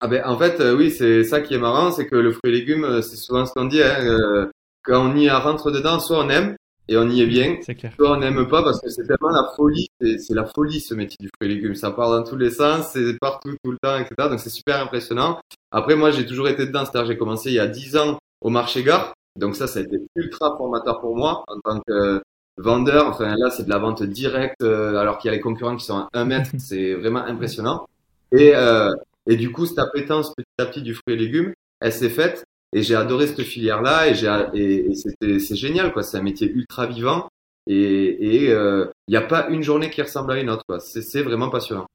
Ah 0.00 0.06
ben, 0.06 0.22
En 0.24 0.38
fait, 0.38 0.60
euh, 0.60 0.76
oui, 0.76 0.90
c'est 0.90 1.24
ça 1.24 1.40
qui 1.40 1.54
est 1.54 1.58
marrant, 1.58 1.90
c'est 1.90 2.06
que 2.06 2.14
le 2.14 2.30
fruit 2.30 2.50
et 2.50 2.52
légumes, 2.52 2.84
euh, 2.84 3.02
c'est 3.02 3.16
souvent 3.16 3.44
ce 3.46 3.52
qu'on 3.52 3.64
dit. 3.64 3.82
Hein, 3.82 3.96
euh, 4.06 4.46
quand 4.84 5.04
on 5.04 5.16
y 5.16 5.28
rentre 5.28 5.72
dedans, 5.72 5.98
soit 5.98 6.24
on 6.24 6.28
aime 6.28 6.54
et 6.86 6.96
on 6.96 7.08
y 7.10 7.20
est 7.20 7.26
bien, 7.26 7.56
clair. 7.56 7.92
soit 7.98 8.12
on 8.12 8.20
n'aime 8.20 8.48
pas 8.48 8.62
parce 8.62 8.80
que 8.80 8.88
c'est 8.88 9.06
tellement 9.06 9.28
la 9.28 9.50
folie, 9.56 9.88
c'est 10.00 10.32
la 10.32 10.46
folie 10.46 10.80
ce 10.80 10.94
métier 10.94 11.18
du 11.20 11.28
fruit 11.36 11.50
et 11.50 11.54
légumes. 11.54 11.74
Ça 11.74 11.90
part 11.90 12.10
dans 12.10 12.22
tous 12.22 12.36
les 12.36 12.50
sens, 12.50 12.92
c'est 12.92 13.18
partout, 13.18 13.54
tout 13.62 13.72
le 13.72 13.76
temps, 13.82 13.98
etc. 13.98 14.14
Donc 14.30 14.40
c'est 14.40 14.48
super 14.48 14.80
impressionnant. 14.80 15.38
Après, 15.70 15.96
moi, 15.96 16.12
j'ai 16.12 16.24
toujours 16.24 16.48
été 16.48 16.64
dedans, 16.64 16.86
c'est-à-dire 16.86 17.08
j'ai 17.12 17.18
commencé 17.18 17.50
il 17.50 17.56
y 17.56 17.58
a 17.58 17.66
10 17.66 17.96
ans 17.98 18.18
au 18.40 18.48
marché 18.48 18.82
gare. 18.84 19.12
Donc 19.38 19.56
ça, 19.56 19.66
ça 19.66 19.78
a 19.78 19.82
été 19.82 19.98
ultra 20.16 20.56
formateur 20.56 21.00
pour 21.00 21.16
moi 21.16 21.44
en 21.46 21.60
tant 21.60 21.80
que 21.86 22.22
vendeur. 22.56 23.06
Enfin 23.06 23.36
là, 23.36 23.50
c'est 23.50 23.64
de 23.64 23.70
la 23.70 23.78
vente 23.78 24.02
directe 24.02 24.62
euh, 24.62 24.96
alors 24.96 25.18
qu'il 25.18 25.30
y 25.30 25.32
a 25.32 25.36
les 25.36 25.40
concurrents 25.40 25.76
qui 25.76 25.84
sont 25.84 25.98
à 25.98 26.08
un 26.12 26.24
mètre. 26.24 26.50
C'est 26.58 26.94
vraiment 26.94 27.24
impressionnant. 27.24 27.86
Et, 28.32 28.52
euh, 28.54 28.92
et 29.26 29.36
du 29.36 29.52
coup, 29.52 29.64
cette 29.66 29.78
appétence 29.78 30.34
petit 30.34 30.46
à 30.58 30.66
petit 30.66 30.82
du 30.82 30.94
fruit 30.94 31.14
et 31.14 31.16
légumes, 31.16 31.54
elle 31.80 31.92
s'est 31.92 32.10
faite. 32.10 32.44
Et 32.74 32.82
j'ai 32.82 32.96
adoré 32.96 33.26
cette 33.26 33.42
filière-là 33.42 34.08
et, 34.08 34.14
j'ai, 34.14 34.28
et, 34.52 34.94
c'était, 34.94 35.38
c'est 35.38 35.56
génial, 35.56 35.92
quoi. 35.92 36.02
C'est 36.02 36.18
un 36.18 36.22
métier 36.22 36.50
ultra 36.50 36.86
vivant 36.86 37.28
et 37.66 38.44
il 38.44 38.50
euh, 38.50 38.86
n'y 39.08 39.16
a 39.16 39.22
pas 39.22 39.48
une 39.48 39.62
journée 39.62 39.90
qui 39.90 40.02
ressemble 40.02 40.32
à 40.32 40.40
une 40.40 40.50
autre, 40.50 40.64
quoi. 40.68 40.80
C'est, 40.80 41.02
c'est 41.02 41.22
vraiment 41.22 41.48
passionnant. 41.48 41.86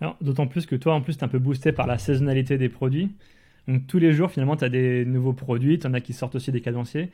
Alors, 0.00 0.16
d'autant 0.20 0.46
plus 0.46 0.66
que 0.66 0.76
toi, 0.76 0.94
en 0.94 1.02
plus, 1.02 1.16
tu 1.16 1.20
es 1.20 1.24
un 1.24 1.28
peu 1.28 1.38
boosté 1.38 1.72
par 1.72 1.86
la 1.86 1.98
saisonnalité 1.98 2.58
des 2.58 2.68
produits. 2.68 3.10
Donc 3.68 3.86
tous 3.86 3.98
les 3.98 4.12
jours, 4.12 4.30
finalement, 4.30 4.56
tu 4.56 4.64
as 4.64 4.68
des 4.68 5.04
nouveaux 5.04 5.32
produits, 5.32 5.78
tu 5.78 5.86
en 5.86 5.94
as 5.94 6.00
qui 6.00 6.12
sortent 6.12 6.36
aussi 6.36 6.52
des 6.52 6.60
cadenciers. 6.60 7.10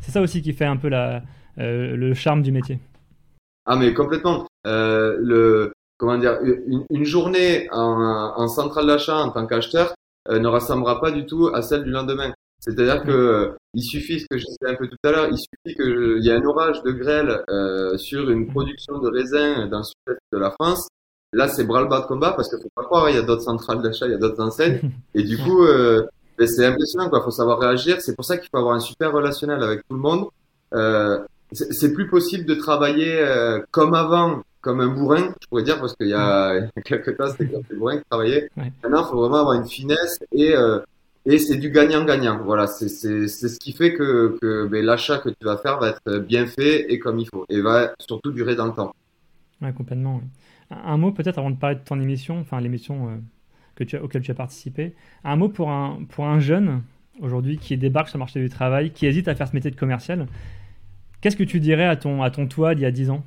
C'est 0.00 0.10
ça 0.10 0.20
aussi 0.20 0.42
qui 0.42 0.52
fait 0.52 0.64
un 0.64 0.76
peu 0.76 0.88
la, 0.88 1.22
euh, 1.58 1.96
le 1.96 2.14
charme 2.14 2.42
du 2.42 2.52
métier. 2.52 2.78
Ah 3.66 3.76
mais 3.76 3.94
complètement. 3.94 4.46
Euh, 4.66 5.16
le 5.20 5.72
comment 5.98 6.18
dire, 6.18 6.38
une, 6.90 7.04
journée 7.04 7.68
en, 7.70 8.34
en 8.36 8.48
centrale 8.48 8.86
d'achat 8.86 9.16
en 9.16 9.30
tant 9.30 9.46
qu'acheteur 9.46 9.94
euh, 10.28 10.38
ne 10.38 10.48
ressemblera 10.48 11.00
pas 11.00 11.10
du 11.10 11.24
tout 11.24 11.48
à 11.54 11.62
celle 11.62 11.84
du 11.84 11.90
lendemain. 11.90 12.32
C'est-à-dire 12.60 13.02
que 13.04 13.56
il 13.74 13.82
suffit, 13.82 14.20
ce 14.20 14.26
que 14.28 14.38
je 14.38 14.44
disais 14.44 14.72
un 14.72 14.74
peu 14.74 14.88
tout 14.88 14.96
à 15.04 15.10
l'heure, 15.10 15.28
il 15.30 15.38
suffit 15.38 15.76
qu'il 15.76 16.24
y 16.24 16.28
ait 16.28 16.34
un 16.34 16.44
orage 16.44 16.82
de 16.82 16.92
grêle 16.92 17.42
sur 17.98 18.30
une 18.30 18.46
production 18.46 18.98
de 18.98 19.08
raisins 19.08 19.68
dans 19.68 19.78
le 19.78 19.84
sud-est 19.84 20.20
de 20.32 20.38
la 20.38 20.50
France 20.50 20.88
Là, 21.34 21.48
c'est 21.48 21.64
bras-le-bas 21.64 22.02
de 22.02 22.06
combat 22.06 22.32
parce 22.32 22.48
qu'il 22.48 22.58
faut 22.62 22.70
pas 22.74 22.84
croire, 22.84 23.10
il 23.10 23.16
y 23.16 23.18
a 23.18 23.22
d'autres 23.22 23.42
centrales 23.42 23.82
d'achat, 23.82 24.06
il 24.06 24.12
y 24.12 24.14
a 24.14 24.18
d'autres 24.18 24.42
enseignes. 24.42 24.80
Et 25.14 25.22
du 25.22 25.36
coup, 25.38 25.64
euh, 25.64 26.06
ben, 26.38 26.46
c'est 26.46 26.66
impressionnant, 26.66 27.08
quoi. 27.08 27.22
Faut 27.22 27.30
savoir 27.30 27.58
réagir. 27.58 28.00
C'est 28.00 28.14
pour 28.14 28.24
ça 28.24 28.38
qu'il 28.38 28.48
faut 28.50 28.58
avoir 28.58 28.74
un 28.74 28.80
super 28.80 29.12
relationnel 29.12 29.62
avec 29.62 29.86
tout 29.88 29.94
le 29.94 30.00
monde. 30.00 30.26
Euh, 30.72 31.18
c'est 31.52 31.92
plus 31.92 32.08
possible 32.08 32.46
de 32.46 32.54
travailler 32.54 33.18
euh, 33.18 33.60
comme 33.70 33.94
avant 33.94 34.42
comme 34.60 34.80
un 34.80 34.88
bourrin, 34.88 35.34
je 35.42 35.46
pourrais 35.46 35.62
dire, 35.62 35.78
parce 35.78 35.94
qu'il 35.94 36.08
y 36.08 36.14
a 36.14 36.68
quelques 36.86 37.18
temps, 37.18 37.28
c'était 37.28 37.46
comme 37.46 37.62
un 37.70 37.76
bourrin 37.76 37.98
qui 37.98 38.04
travaillait. 38.08 38.48
Maintenant, 38.56 39.04
il 39.04 39.10
faut 39.10 39.20
vraiment 39.20 39.40
avoir 39.40 39.52
une 39.52 39.68
finesse 39.68 40.18
et 40.32 40.56
euh, 40.56 40.80
et 41.26 41.38
c'est 41.38 41.56
du 41.56 41.70
gagnant-gagnant. 41.70 42.40
Voilà, 42.44 42.66
c'est 42.66 42.88
ce 42.88 43.58
qui 43.58 43.72
fait 43.72 43.94
que 43.94 44.38
que 44.40 44.66
ben, 44.66 44.84
l'achat 44.84 45.18
que 45.18 45.28
tu 45.28 45.44
vas 45.44 45.58
faire 45.58 45.78
va 45.78 45.90
être 45.90 46.18
bien 46.18 46.46
fait 46.46 46.90
et 46.90 46.98
comme 46.98 47.18
il 47.18 47.28
faut 47.28 47.44
et 47.48 47.60
va 47.60 47.92
surtout 47.98 48.32
durer 48.32 48.56
dans 48.56 48.66
le 48.66 48.72
temps. 48.72 48.94
Ouais, 49.60 49.72
complètement. 49.72 50.22
Un 50.70 50.96
mot 50.96 51.12
peut-être 51.12 51.38
avant 51.38 51.50
de 51.50 51.56
parler 51.56 51.76
de 51.76 51.84
ton 51.84 52.00
émission, 52.00 52.38
enfin 52.40 52.60
l'émission 52.60 53.08
euh, 53.08 53.16
que 53.74 53.84
tu 53.84 53.96
as, 53.96 54.02
auquel 54.02 54.22
tu 54.22 54.30
as 54.30 54.34
participé. 54.34 54.94
Un 55.24 55.36
mot 55.36 55.48
pour 55.48 55.70
un 55.70 56.00
pour 56.08 56.26
un 56.26 56.40
jeune 56.40 56.82
aujourd'hui 57.20 57.58
qui 57.58 57.76
débarque 57.76 58.08
sur 58.08 58.18
le 58.18 58.20
marché 58.20 58.40
du 58.40 58.48
travail, 58.48 58.90
qui 58.90 59.06
hésite 59.06 59.28
à 59.28 59.34
faire 59.34 59.48
ce 59.48 59.54
métier 59.54 59.70
de 59.70 59.76
commercial. 59.76 60.26
Qu'est-ce 61.20 61.36
que 61.36 61.44
tu 61.44 61.60
dirais 61.60 61.86
à 61.86 61.96
ton 61.96 62.22
à 62.22 62.30
ton 62.30 62.46
toi 62.46 62.74
d'il 62.74 62.82
y 62.82 62.86
a 62.86 62.90
10 62.90 63.10
ans? 63.10 63.24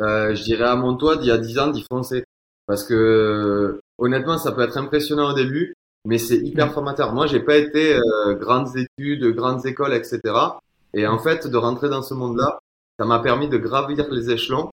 Euh, 0.00 0.34
Je 0.34 0.42
dirais 0.42 0.64
à 0.68 0.76
mon 0.76 0.96
toi 0.96 1.16
d'il 1.16 1.28
y 1.28 1.32
a 1.32 1.38
10 1.38 1.58
ans 1.58 1.68
d'y 1.68 1.84
foncer 1.90 2.24
parce 2.66 2.84
que 2.84 3.80
honnêtement 3.98 4.38
ça 4.38 4.52
peut 4.52 4.62
être 4.62 4.76
impressionnant 4.76 5.30
au 5.30 5.34
début 5.34 5.74
mais 6.04 6.18
c'est 6.18 6.38
hyper 6.38 6.72
formateur. 6.72 7.12
Moi, 7.12 7.26
j'ai 7.26 7.40
pas 7.40 7.56
été 7.56 7.96
euh, 7.96 8.34
grandes 8.34 8.70
études, 8.76 9.24
grandes 9.34 9.66
écoles, 9.66 9.92
etc. 9.92 10.20
Et 10.94 11.06
en 11.06 11.18
fait, 11.18 11.46
de 11.46 11.56
rentrer 11.56 11.90
dans 11.90 12.02
ce 12.02 12.14
monde-là, 12.14 12.58
ça 12.98 13.04
m'a 13.04 13.18
permis 13.18 13.48
de 13.48 13.58
gravir 13.58 14.06
les 14.10 14.30
échelons, 14.30 14.70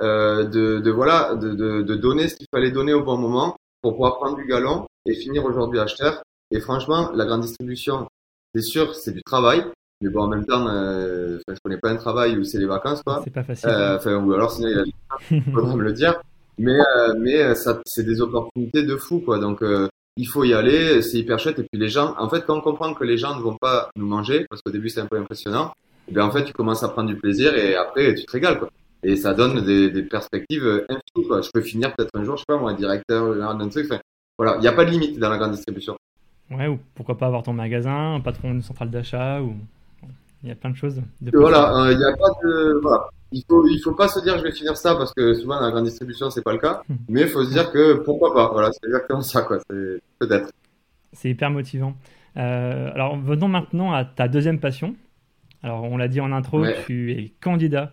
euh, 0.00 0.44
de, 0.44 0.78
de, 0.78 0.90
voilà, 0.90 1.34
de, 1.34 1.50
de, 1.50 1.82
de 1.82 1.94
donner 1.94 2.28
ce 2.28 2.36
qu'il 2.36 2.46
fallait 2.52 2.70
donner 2.70 2.94
au 2.94 3.02
bon 3.02 3.16
moment 3.16 3.56
pour 3.82 3.92
pouvoir 3.92 4.16
prendre 4.16 4.36
du 4.36 4.46
galon 4.46 4.86
et 5.06 5.14
finir 5.14 5.44
aujourd'hui 5.44 5.78
acheteur. 5.78 6.22
Et 6.50 6.60
franchement, 6.60 7.10
la 7.14 7.26
grande 7.26 7.42
distribution, 7.42 8.08
c'est 8.54 8.62
sûr, 8.62 8.94
c'est 8.94 9.12
du 9.12 9.22
travail. 9.22 9.64
Mais 10.00 10.10
bon, 10.10 10.22
en 10.22 10.28
même 10.28 10.46
temps, 10.46 10.66
euh, 10.68 11.38
je 11.48 11.54
connais 11.62 11.78
pas 11.78 11.90
un 11.90 11.96
travail 11.96 12.38
où 12.38 12.44
c'est 12.44 12.58
les 12.58 12.66
vacances, 12.66 13.02
quoi. 13.02 13.20
C'est 13.24 13.32
pas 13.32 13.42
facile. 13.42 13.68
Euh, 13.68 13.96
enfin, 13.96 14.14
ou 14.16 14.32
alors 14.32 14.52
sinon 14.52 14.68
il 14.68 14.78
a 15.38 15.42
me 15.76 15.82
le 15.82 15.92
dire. 15.92 16.20
Mais 16.58 16.78
euh, 16.78 17.14
mais 17.18 17.54
ça, 17.54 17.80
c'est 17.84 18.04
des 18.04 18.20
opportunités 18.20 18.84
de 18.84 18.96
fou, 18.96 19.20
quoi. 19.20 19.38
Donc 19.38 19.62
euh, 19.62 19.88
il 20.16 20.26
faut 20.26 20.44
y 20.44 20.54
aller, 20.54 21.02
c'est 21.02 21.18
hyper 21.18 21.38
chouette. 21.38 21.58
Et 21.58 21.62
puis 21.62 21.80
les 21.80 21.88
gens, 21.88 22.14
en 22.18 22.28
fait, 22.28 22.46
quand 22.46 22.56
on 22.56 22.60
comprend 22.60 22.94
que 22.94 23.04
les 23.04 23.16
gens 23.18 23.36
ne 23.36 23.42
vont 23.42 23.56
pas 23.56 23.90
nous 23.96 24.06
manger, 24.06 24.46
parce 24.48 24.62
qu'au 24.62 24.70
début 24.70 24.88
c'est 24.88 25.00
un 25.00 25.06
peu 25.06 25.18
impressionnant, 25.18 25.72
eh 26.08 26.12
bien 26.12 26.24
en 26.24 26.30
fait 26.30 26.44
tu 26.44 26.52
commences 26.52 26.82
à 26.82 26.88
prendre 26.88 27.08
du 27.08 27.16
plaisir 27.16 27.54
et 27.54 27.74
après 27.76 28.14
tu 28.14 28.24
te 28.24 28.32
régales 28.32 28.58
quoi. 28.58 28.70
Et 29.02 29.16
ça 29.16 29.34
donne 29.34 29.64
des, 29.64 29.90
des 29.90 30.02
perspectives 30.02 30.84
infinies 30.88 31.28
quoi. 31.28 31.40
Je 31.42 31.50
peux 31.52 31.60
finir 31.60 31.94
peut-être 31.94 32.10
un 32.14 32.24
jour, 32.24 32.36
je 32.36 32.40
sais 32.40 32.46
pas 32.48 32.58
moi, 32.58 32.74
directeur 32.74 33.34
d'un 33.56 33.68
truc. 33.68 33.86
Enfin, 33.90 34.00
voilà, 34.36 34.56
il 34.56 34.60
n'y 34.60 34.68
a 34.68 34.72
pas 34.72 34.84
de 34.84 34.90
limite 34.90 35.18
dans 35.18 35.30
la 35.30 35.38
grande 35.38 35.52
distribution. 35.52 35.96
Ouais, 36.50 36.66
ou 36.66 36.78
pourquoi 36.94 37.16
pas 37.18 37.26
avoir 37.26 37.42
ton 37.42 37.52
magasin, 37.52 38.14
un 38.14 38.20
patron 38.20 38.50
d'une 38.50 38.62
centrale 38.62 38.90
d'achat, 38.90 39.40
ou 39.42 39.54
il 40.42 40.48
y 40.48 40.52
a 40.52 40.54
plein 40.54 40.70
de 40.70 40.76
choses. 40.76 41.02
De 41.20 41.36
voilà, 41.36 41.88
il 41.90 41.98
n'y 41.98 42.04
a 42.04 42.16
pas 42.16 42.30
de 42.42 42.80
voilà 42.82 43.08
il 43.32 43.44
faut 43.48 43.66
il 43.66 43.78
faut 43.80 43.92
pas 43.92 44.08
se 44.08 44.20
dire 44.20 44.38
je 44.38 44.42
vais 44.42 44.52
finir 44.52 44.76
ça 44.76 44.94
parce 44.94 45.12
que 45.12 45.34
souvent 45.34 45.56
dans 45.56 45.66
la 45.66 45.70
grande 45.70 45.84
distribution 45.84 46.30
c'est 46.30 46.42
pas 46.42 46.52
le 46.52 46.58
cas 46.58 46.82
hmm. 46.88 46.96
mais 47.08 47.22
il 47.22 47.28
faut 47.28 47.44
se 47.44 47.50
dire 47.50 47.70
que 47.70 47.94
pourquoi 47.94 48.32
pas 48.32 48.50
voilà 48.52 48.70
c'est 48.72 48.86
exactement 48.86 49.20
ça 49.20 49.42
quoi 49.42 49.58
c'est 49.70 50.00
peut-être 50.18 50.50
c'est 51.12 51.30
hyper 51.30 51.50
motivant 51.50 51.94
euh, 52.36 52.90
alors 52.94 53.18
venons 53.18 53.48
maintenant 53.48 53.92
à 53.92 54.04
ta 54.04 54.28
deuxième 54.28 54.60
passion 54.60 54.94
alors 55.62 55.84
on 55.84 55.96
l'a 55.96 56.08
dit 56.08 56.20
en 56.20 56.32
intro 56.32 56.64
tu 56.86 57.12
es 57.12 57.32
candidat 57.40 57.92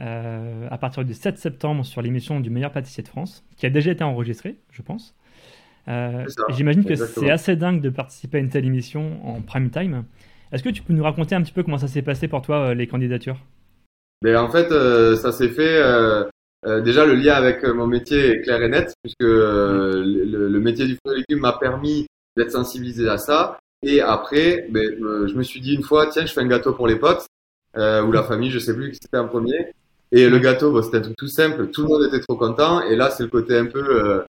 euh, 0.00 0.68
à 0.70 0.78
partir 0.78 1.04
du 1.04 1.14
7 1.14 1.38
septembre 1.38 1.84
sur 1.84 2.02
l'émission 2.02 2.40
du 2.40 2.50
meilleur 2.50 2.72
pâtissier 2.72 3.02
de 3.02 3.08
France 3.08 3.44
qui 3.56 3.66
a 3.66 3.70
déjà 3.70 3.90
été 3.90 4.02
enregistrée 4.02 4.56
je 4.70 4.82
pense 4.82 5.14
euh, 5.88 6.24
j'imagine 6.50 6.84
que 6.84 6.94
c'est 6.94 7.30
assez 7.30 7.56
dingue 7.56 7.80
de 7.80 7.90
participer 7.90 8.38
à 8.38 8.40
une 8.40 8.48
telle 8.48 8.64
émission 8.64 9.20
en 9.26 9.42
prime 9.42 9.70
time 9.70 10.04
est-ce 10.52 10.62
que 10.62 10.68
tu 10.68 10.82
peux 10.82 10.92
nous 10.92 11.02
raconter 11.02 11.34
un 11.34 11.42
petit 11.42 11.52
peu 11.52 11.62
comment 11.62 11.78
ça 11.78 11.88
s'est 11.88 12.02
passé 12.02 12.28
pour 12.28 12.42
toi 12.42 12.74
les 12.74 12.86
candidatures? 12.86 13.38
Ben, 14.22 14.36
en 14.36 14.50
fait, 14.50 14.70
euh, 14.70 15.16
ça 15.16 15.32
s'est 15.32 15.48
fait. 15.48 15.76
Euh, 15.82 16.24
euh, 16.66 16.80
déjà, 16.80 17.04
le 17.06 17.14
lien 17.14 17.34
avec 17.34 17.64
mon 17.64 17.86
métier 17.86 18.30
est 18.30 18.42
clair 18.42 18.62
et 18.62 18.68
net, 18.68 18.94
puisque 19.02 19.22
le, 19.22 20.48
le, 20.48 20.60
métier 20.60 20.86
du 20.86 20.96
fruit 20.96 21.16
et 21.16 21.24
légumes 21.28 21.42
m'a 21.42 21.54
permis 21.54 22.06
d'être 22.36 22.52
sensibilisé 22.52 23.08
à 23.08 23.18
ça. 23.18 23.58
Et 23.82 24.00
après, 24.00 24.68
ben, 24.70 24.94
je 25.26 25.34
me 25.34 25.42
suis 25.42 25.60
dit 25.60 25.74
une 25.74 25.82
fois, 25.82 26.06
tiens, 26.06 26.24
je 26.24 26.32
fais 26.32 26.40
un 26.40 26.46
gâteau 26.46 26.72
pour 26.72 26.86
les 26.86 26.96
potes 26.96 27.26
ou 27.74 28.12
la 28.12 28.22
famille, 28.22 28.50
je 28.50 28.60
sais 28.60 28.74
plus 28.74 28.92
qui 28.92 28.98
c'était 29.02 29.16
en 29.16 29.26
premier. 29.26 29.72
Et 30.12 30.28
le 30.28 30.38
gâteau, 30.38 30.72
bon, 30.72 30.82
c'était 30.82 30.98
un 30.98 31.00
truc 31.02 31.16
tout 31.16 31.28
simple. 31.28 31.68
Tout 31.70 31.82
le 31.82 31.88
monde 31.88 32.04
était 32.04 32.20
trop 32.20 32.36
content. 32.36 32.82
Et 32.82 32.96
là, 32.96 33.10
c'est 33.10 33.22
le 33.22 33.30
côté 33.30 33.56
un 33.56 33.66
peu 33.66 34.22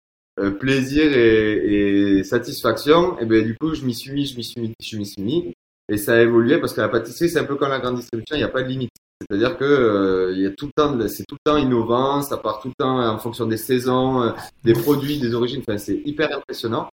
plaisir 0.60 1.12
et, 1.12 2.18
et, 2.18 2.24
satisfaction. 2.24 3.18
Et 3.18 3.26
ben 3.26 3.44
du 3.44 3.56
coup, 3.56 3.74
je 3.74 3.84
m'y 3.84 3.94
suis 3.94 4.12
mis, 4.12 4.26
je 4.26 4.36
m'y 4.36 4.44
suis 4.44 4.60
mis, 4.60 4.72
je 4.80 4.96
m'y 4.96 5.06
suis 5.06 5.22
mis. 5.22 5.52
Et 5.88 5.96
ça 5.96 6.14
a 6.14 6.20
évolué 6.20 6.58
parce 6.58 6.72
que 6.72 6.80
la 6.80 6.88
pâtisserie, 6.88 7.28
c'est 7.28 7.38
un 7.38 7.44
peu 7.44 7.56
comme 7.56 7.70
la 7.70 7.80
grande 7.80 7.96
distribution, 7.96 8.36
il 8.36 8.38
n'y 8.38 8.44
a 8.44 8.48
pas 8.48 8.62
de 8.62 8.68
limite. 8.68 8.92
C'est-à-dire 9.20 9.56
que 9.56 9.64
euh, 9.64 10.32
il 10.32 10.42
y 10.42 10.46
a 10.46 10.50
tout 10.50 10.66
le 10.66 10.72
temps, 10.74 10.98
c'est 11.08 11.24
tout 11.26 11.36
le 11.44 11.50
temps 11.50 11.56
innovant, 11.56 12.22
ça 12.22 12.36
part 12.36 12.60
tout 12.60 12.68
le 12.68 12.74
temps 12.76 12.98
en 12.98 13.18
fonction 13.18 13.46
des 13.46 13.56
saisons, 13.56 14.22
euh, 14.22 14.30
des 14.64 14.72
produits, 14.72 15.18
des 15.18 15.34
origines. 15.34 15.62
Enfin, 15.66 15.78
c'est 15.78 16.00
hyper 16.04 16.36
impressionnant. 16.36 16.88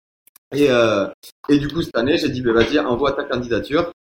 Et 0.54 0.70
euh, 0.70 1.08
et 1.48 1.58
du 1.58 1.68
coup 1.68 1.82
cette 1.82 1.96
année, 1.96 2.16
j'ai 2.18 2.28
dit 2.28 2.40
bah, 2.40 2.52
vas-y, 2.52 2.78
envoie 2.78 3.12
ta 3.12 3.24
candidature 3.24 3.92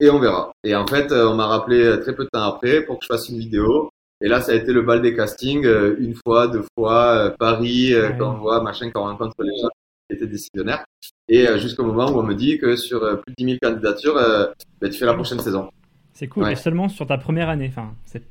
et 0.00 0.10
on 0.10 0.18
verra. 0.18 0.52
Et 0.64 0.74
en 0.74 0.86
fait, 0.86 1.12
on 1.12 1.34
m'a 1.34 1.46
rappelé 1.46 2.00
très 2.00 2.14
peu 2.14 2.24
de 2.24 2.30
temps 2.30 2.42
après 2.42 2.82
pour 2.82 2.98
que 2.98 3.04
je 3.04 3.14
fasse 3.14 3.28
une 3.28 3.38
vidéo. 3.38 3.90
Et 4.20 4.28
là, 4.28 4.40
ça 4.40 4.52
a 4.52 4.54
été 4.54 4.72
le 4.72 4.82
bal 4.82 5.00
des 5.00 5.14
castings, 5.14 5.66
une 5.98 6.14
fois, 6.14 6.48
deux 6.48 6.64
fois, 6.76 7.34
Paris, 7.38 7.94
quand 8.18 8.34
on 8.34 8.38
voit 8.38 8.62
machin, 8.62 8.90
quand 8.90 9.02
on 9.02 9.06
rencontre 9.06 9.42
les 9.42 9.56
gens 9.60 9.68
qui 10.08 10.16
étaient 10.16 10.26
décisionnaires. 10.26 10.84
Et 11.28 11.46
jusqu'au 11.58 11.84
moment 11.84 12.10
où 12.10 12.18
on 12.18 12.22
me 12.22 12.34
dit 12.34 12.58
que 12.58 12.76
sur 12.76 13.00
plus 13.00 13.32
de 13.32 13.34
10 13.38 13.44
000 13.44 13.58
candidatures, 13.62 14.14
bah, 14.14 14.88
tu 14.88 14.98
fais 14.98 15.06
la 15.06 15.14
prochaine 15.14 15.40
saison. 15.40 15.70
C'est 16.12 16.28
cool. 16.28 16.50
Et 16.50 16.56
seulement 16.56 16.90
sur 16.90 17.06
ta 17.06 17.16
première 17.16 17.48
année, 17.48 17.68
enfin, 17.70 17.94
cette 18.04 18.28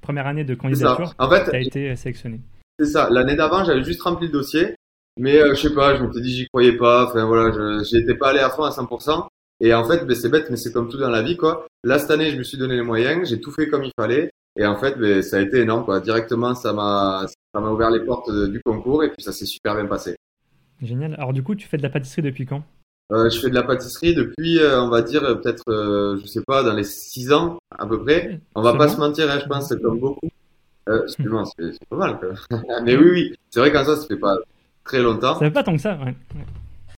première 0.00 0.26
année 0.26 0.42
de 0.42 0.56
candidature, 0.56 1.14
en 1.18 1.30
fait, 1.30 1.44
tu 1.44 1.56
as 1.56 1.60
été 1.60 1.94
sélectionné. 1.94 2.40
C'est 2.78 2.86
ça. 2.86 3.08
L'année 3.10 3.36
d'avant, 3.36 3.64
j'avais 3.64 3.84
juste 3.84 4.02
rempli 4.02 4.26
le 4.26 4.32
dossier. 4.32 4.74
Mais 5.18 5.36
euh, 5.36 5.54
je 5.54 5.68
sais 5.68 5.74
pas, 5.74 5.96
je 5.96 6.02
me 6.02 6.12
suis 6.12 6.22
dit, 6.22 6.34
j'y 6.34 6.46
croyais 6.48 6.76
pas. 6.76 7.06
Enfin 7.06 7.24
voilà, 7.26 7.52
je 7.52 7.96
n'étais 7.96 8.14
pas 8.14 8.30
allé 8.30 8.40
à 8.40 8.50
fond 8.50 8.64
à 8.64 8.70
100%. 8.70 9.26
Et 9.64 9.72
en 9.72 9.84
fait, 9.84 10.04
ben, 10.04 10.16
c'est 10.16 10.28
bête, 10.28 10.50
mais 10.50 10.56
c'est 10.56 10.72
comme 10.72 10.88
tout 10.88 10.98
dans 10.98 11.08
la 11.08 11.22
vie, 11.22 11.36
quoi. 11.36 11.66
Là, 11.84 12.00
cette 12.00 12.10
année, 12.10 12.30
je 12.32 12.36
me 12.36 12.42
suis 12.42 12.58
donné 12.58 12.74
les 12.74 12.82
moyens, 12.82 13.28
j'ai 13.28 13.40
tout 13.40 13.52
fait 13.52 13.68
comme 13.68 13.84
il 13.84 13.92
fallait. 13.96 14.32
Et 14.56 14.66
en 14.66 14.76
fait, 14.76 14.98
ben, 14.98 15.22
ça 15.22 15.36
a 15.36 15.40
été 15.40 15.60
énorme, 15.60 15.84
quoi. 15.84 16.00
Directement, 16.00 16.56
ça 16.56 16.72
m'a, 16.72 17.26
ça 17.54 17.60
m'a 17.60 17.70
ouvert 17.70 17.90
les 17.90 18.04
portes 18.04 18.28
du 18.30 18.60
concours 18.60 19.04
et 19.04 19.10
puis 19.10 19.22
ça 19.22 19.32
s'est 19.32 19.46
super 19.46 19.76
bien 19.76 19.86
passé. 19.86 20.16
Génial. 20.82 21.14
Alors, 21.14 21.32
du 21.32 21.44
coup, 21.44 21.54
tu 21.54 21.68
fais 21.68 21.76
de 21.76 21.82
la 21.82 21.90
pâtisserie 21.90 22.22
depuis 22.22 22.44
quand? 22.44 22.64
Euh, 23.12 23.30
je 23.30 23.38
fais 23.38 23.50
de 23.50 23.54
la 23.54 23.62
pâtisserie 23.62 24.16
depuis, 24.16 24.58
euh, 24.58 24.82
on 24.82 24.88
va 24.88 25.02
dire, 25.02 25.20
peut-être, 25.40 25.70
euh, 25.70 26.18
je 26.20 26.26
sais 26.26 26.42
pas, 26.44 26.64
dans 26.64 26.72
les 26.72 26.84
six 26.84 27.32
ans 27.32 27.58
à 27.78 27.86
peu 27.86 28.02
près. 28.02 28.40
On 28.56 28.62
va 28.62 28.74
pas 28.74 28.88
se 28.88 28.96
mentir, 28.96 29.30
hein, 29.30 29.38
je 29.40 29.46
pense, 29.46 29.68
c'est 29.68 29.80
comme 29.80 30.00
beaucoup. 30.00 30.28
Euh, 30.88 31.04
excuse-moi, 31.04 31.44
c'est 31.56 31.88
pas 31.88 31.96
mal. 31.96 32.18
Mais 32.84 32.96
oui, 32.96 33.10
oui, 33.12 33.34
c'est 33.50 33.60
vrai 33.60 33.70
qu'en 33.70 33.84
ça, 33.84 33.96
ça 33.96 34.06
fait 34.08 34.16
pas 34.16 34.36
très 34.84 35.00
longtemps. 35.00 35.34
Ça 35.34 35.40
fait 35.40 35.50
pas 35.52 35.62
tant 35.62 35.76
que 35.76 35.82
ça, 35.82 35.96
ouais. 36.04 36.16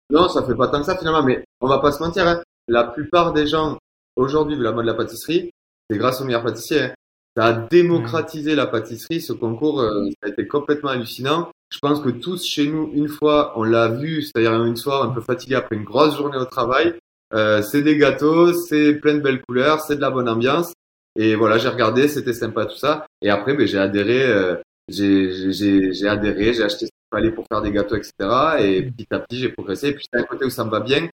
Non, 0.09 0.29
ça 0.29 0.43
fait 0.43 0.55
pas 0.55 0.67
tant 0.67 0.79
que 0.79 0.85
ça 0.85 0.97
finalement, 0.97 1.23
mais 1.23 1.43
on 1.59 1.67
va 1.67 1.79
pas 1.79 1.91
se 1.91 2.01
mentir. 2.01 2.27
Hein. 2.27 2.41
La 2.67 2.83
plupart 2.85 3.33
des 3.33 3.47
gens 3.47 3.77
aujourd'hui 4.15 4.57
de 4.57 4.63
la 4.63 4.71
mode 4.71 4.85
de 4.85 4.91
la 4.91 4.97
pâtisserie, 4.97 5.51
c'est 5.89 5.97
grâce 5.97 6.21
aux 6.21 6.25
meilleurs 6.25 6.43
pâtissiers. 6.43 6.81
Hein. 6.81 6.93
Ça 7.35 7.45
a 7.45 7.53
démocratisé 7.53 8.55
la 8.55 8.67
pâtisserie. 8.67 9.19
Ce 9.19 9.33
concours, 9.33 9.81
ça 9.81 10.27
a 10.27 10.29
été 10.29 10.47
complètement 10.47 10.91
hallucinant. 10.91 11.49
Je 11.71 11.79
pense 11.79 12.01
que 12.01 12.09
tous 12.09 12.45
chez 12.45 12.67
nous, 12.67 12.91
une 12.93 13.07
fois, 13.07 13.53
on 13.55 13.63
l'a 13.63 13.87
vu, 13.87 14.21
c'est-à-dire 14.21 14.63
une 14.63 14.75
soirée 14.75 15.09
un 15.09 15.11
peu 15.11 15.21
fatigué 15.21 15.55
après 15.55 15.75
une 15.75 15.83
grosse 15.83 16.15
journée 16.15 16.37
au 16.37 16.45
travail. 16.45 16.93
Euh, 17.33 17.63
c'est 17.63 17.81
des 17.81 17.97
gâteaux, 17.97 18.53
c'est 18.53 18.93
plein 18.93 19.15
de 19.15 19.21
belles 19.21 19.41
couleurs, 19.41 19.81
c'est 19.81 19.95
de 19.95 20.01
la 20.01 20.11
bonne 20.11 20.29
ambiance. 20.29 20.73
Et 21.17 21.33
voilà, 21.33 21.57
j'ai 21.57 21.69
regardé, 21.69 22.07
c'était 22.07 22.33
sympa 22.33 22.67
tout 22.67 22.77
ça. 22.77 23.07
Et 23.23 23.31
après, 23.31 23.55
ben, 23.55 23.65
j'ai 23.65 23.79
adhéré, 23.79 24.23
euh, 24.23 24.55
j'ai 24.87 26.07
adhéré, 26.07 26.53
j'ai 26.53 26.63
acheté 26.63 26.85
ce 26.85 27.19
qu'il 27.19 27.33
pour 27.33 27.45
faire 27.51 27.63
des 27.63 27.71
gâteaux, 27.71 27.95
etc. 27.95 28.11
Et 28.59 28.83
petit 28.83 29.07
à 29.09 29.19
petit, 29.19 29.39
j'ai 29.39 29.49
progressé. 29.49 29.89
Et 29.89 29.93
puis 29.93 30.05
c'est 30.11 30.19
un 30.19 30.23
côté 30.23 30.45
où 30.45 30.51
ça 30.51 30.65
me 30.65 30.69
va 30.69 30.79
bien, 30.79 31.09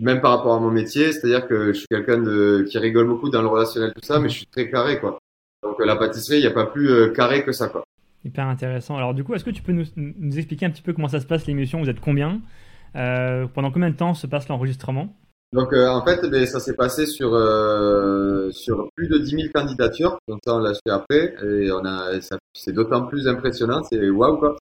même 0.00 0.20
par 0.20 0.36
rapport 0.36 0.54
à 0.54 0.60
mon 0.60 0.70
métier. 0.70 1.12
C'est-à-dire 1.12 1.46
que 1.46 1.72
je 1.72 1.78
suis 1.78 1.86
quelqu'un 1.90 2.18
de 2.18 2.64
qui 2.68 2.78
rigole 2.78 3.06
beaucoup 3.06 3.30
dans 3.30 3.42
le 3.42 3.48
relationnel, 3.48 3.92
tout 3.94 4.04
ça, 4.06 4.18
mais 4.18 4.28
je 4.28 4.34
suis 4.34 4.46
très 4.46 4.70
carré, 4.70 5.00
quoi. 5.00 5.18
Donc 5.62 5.84
la 5.84 5.96
pâtisserie, 5.96 6.38
il 6.38 6.42
n'y 6.42 6.46
a 6.46 6.52
pas 6.52 6.66
plus 6.66 6.90
euh, 6.90 7.08
carré 7.12 7.44
que 7.44 7.52
ça, 7.52 7.68
quoi. 7.68 7.84
Hyper 8.24 8.46
intéressant. 8.46 8.96
Alors 8.96 9.14
du 9.14 9.24
coup, 9.24 9.34
est-ce 9.34 9.44
que 9.44 9.50
tu 9.50 9.62
peux 9.62 9.72
nous, 9.72 9.84
nous, 9.96 10.38
expliquer 10.38 10.66
un 10.66 10.70
petit 10.70 10.82
peu 10.82 10.92
comment 10.92 11.08
ça 11.08 11.20
se 11.20 11.26
passe 11.26 11.46
l'émission? 11.46 11.80
Vous 11.80 11.88
êtes 11.88 12.00
combien? 12.00 12.40
Euh, 12.96 13.46
Pendant 13.46 13.70
combien 13.70 13.90
de 13.90 13.96
temps 13.96 14.14
se 14.14 14.26
passe 14.26 14.48
l'enregistrement? 14.48 15.14
Donc 15.52 15.72
euh, 15.72 15.88
en 15.88 16.04
fait, 16.04 16.28
ben, 16.28 16.44
ça 16.44 16.58
s'est 16.58 16.74
passé 16.74 17.06
sur 17.06 17.34
euh, 17.34 18.50
sur 18.50 18.88
plus 18.96 19.08
de 19.08 19.18
10 19.18 19.30
000 19.30 19.42
candidatures. 19.54 20.18
Donc 20.28 20.40
ça, 20.44 20.54
on 20.54 20.58
l'a 20.58 20.74
fait 20.74 20.90
après 20.90 21.34
et 21.42 21.70
on 21.70 21.84
a 21.84 22.10
c'est 22.52 22.72
d'autant 22.72 23.06
plus 23.06 23.28
impressionnant. 23.28 23.82
C'est 23.84 24.10
waouh 24.10 24.38
quoi. 24.38 24.56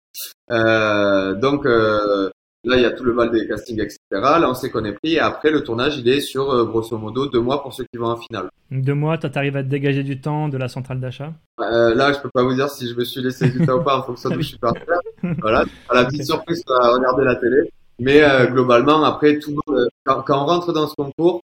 Euh, 0.52 1.34
donc 1.34 1.66
euh, 1.66 2.30
Là, 2.66 2.78
il 2.78 2.82
y 2.82 2.86
a 2.86 2.92
tout 2.92 3.04
le 3.04 3.14
bal 3.14 3.30
des 3.30 3.48
castings, 3.48 3.80
etc. 3.80 4.00
Là, 4.12 4.50
on 4.50 4.56
sait 4.56 4.72
qu'on 4.72 4.84
est 4.86 4.94
pris. 4.94 5.14
Et 5.14 5.20
après, 5.20 5.52
le 5.52 5.64
tournage, 5.64 5.98
il 6.00 6.08
est 6.10 6.20
sur, 6.20 6.50
euh, 6.52 6.66
grosso 6.66 6.98
modo, 6.98 7.28
deux 7.28 7.40
mois 7.40 7.62
pour 7.62 7.72
ceux 7.74 7.84
qui 7.84 8.00
vont 8.00 8.08
en 8.08 8.18
finale. 8.18 8.50
Deux 8.72 8.96
mois, 8.96 9.20
toi, 9.20 9.30
t'arrives 9.30 9.56
à 9.56 9.64
te 9.64 9.68
dégager 9.70 10.02
du 10.02 10.20
temps 10.20 10.50
de 10.50 10.58
la 10.58 10.68
centrale 10.68 11.00
d'achat? 11.00 11.32
Euh, 11.60 11.94
Là, 11.94 12.12
je 12.12 12.20
peux 12.20 12.30
pas 12.34 12.42
vous 12.42 12.56
dire 12.56 12.68
si 12.70 12.88
je 12.90 12.96
me 12.96 13.04
suis 13.06 13.22
laissé 13.22 13.50
du 13.52 13.64
temps 13.64 13.78
ou 13.78 13.84
pas 13.84 14.00
en 14.00 14.04
fonction 14.04 14.32
de 14.32 14.38
où 14.38 14.42
je 14.42 14.48
suis 14.48 14.58
parti. 14.58 14.82
Voilà, 15.42 15.64
la 15.94 16.06
petite 16.06 16.26
surprise, 16.26 16.64
à 16.70 16.92
regarder 16.92 17.24
la 17.24 17.36
télé. 17.36 17.70
Mais 18.00 18.24
euh, 18.24 18.48
globalement, 18.48 19.04
après, 19.04 19.38
tout 19.38 19.56
quand, 20.04 20.22
quand, 20.24 20.44
on 20.44 20.46
rentre 20.46 20.74
dans 20.74 20.88
ce 20.88 20.96
concours, 20.96 21.42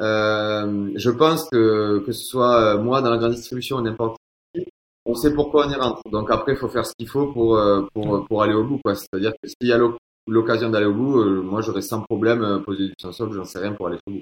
je 0.00 1.10
pense 1.10 1.48
que 1.50 2.02
que 2.04 2.12
ce 2.12 2.24
soit 2.24 2.76
moi 2.78 3.00
dans 3.00 3.10
la 3.10 3.18
grande 3.18 3.32
distribution 3.32 3.76
ou 3.76 3.80
n'importe 3.80 4.16
qui, 4.54 4.66
on 5.06 5.14
sait 5.14 5.32
pourquoi 5.32 5.66
on 5.66 5.70
y 5.70 5.74
rentre. 5.74 6.02
Donc 6.10 6.30
après, 6.30 6.52
il 6.52 6.58
faut 6.58 6.68
faire 6.68 6.84
ce 6.84 6.92
qu'il 6.98 7.08
faut 7.08 7.28
pour, 7.28 7.60
pour, 7.92 8.26
pour 8.26 8.42
aller 8.42 8.54
au 8.54 8.64
bout. 8.64 8.80
quoi. 8.84 8.94
C'est-à-dire 8.94 9.32
que 9.40 9.48
s'il 9.48 9.68
y 9.68 9.72
a 9.72 9.78
l'occasion 10.26 10.70
d'aller 10.70 10.86
au 10.86 10.94
bout, 10.94 11.20
euh, 11.20 11.42
moi 11.42 11.60
j'aurais 11.60 11.82
sans 11.82 12.00
problème 12.00 12.42
euh, 12.42 12.58
posé 12.58 12.88
du 12.88 12.94
sol, 12.98 13.32
j'en 13.32 13.44
sais 13.44 13.58
rien 13.58 13.72
pour 13.72 13.88
aller 13.88 13.98
au 14.06 14.12
bout. 14.12 14.20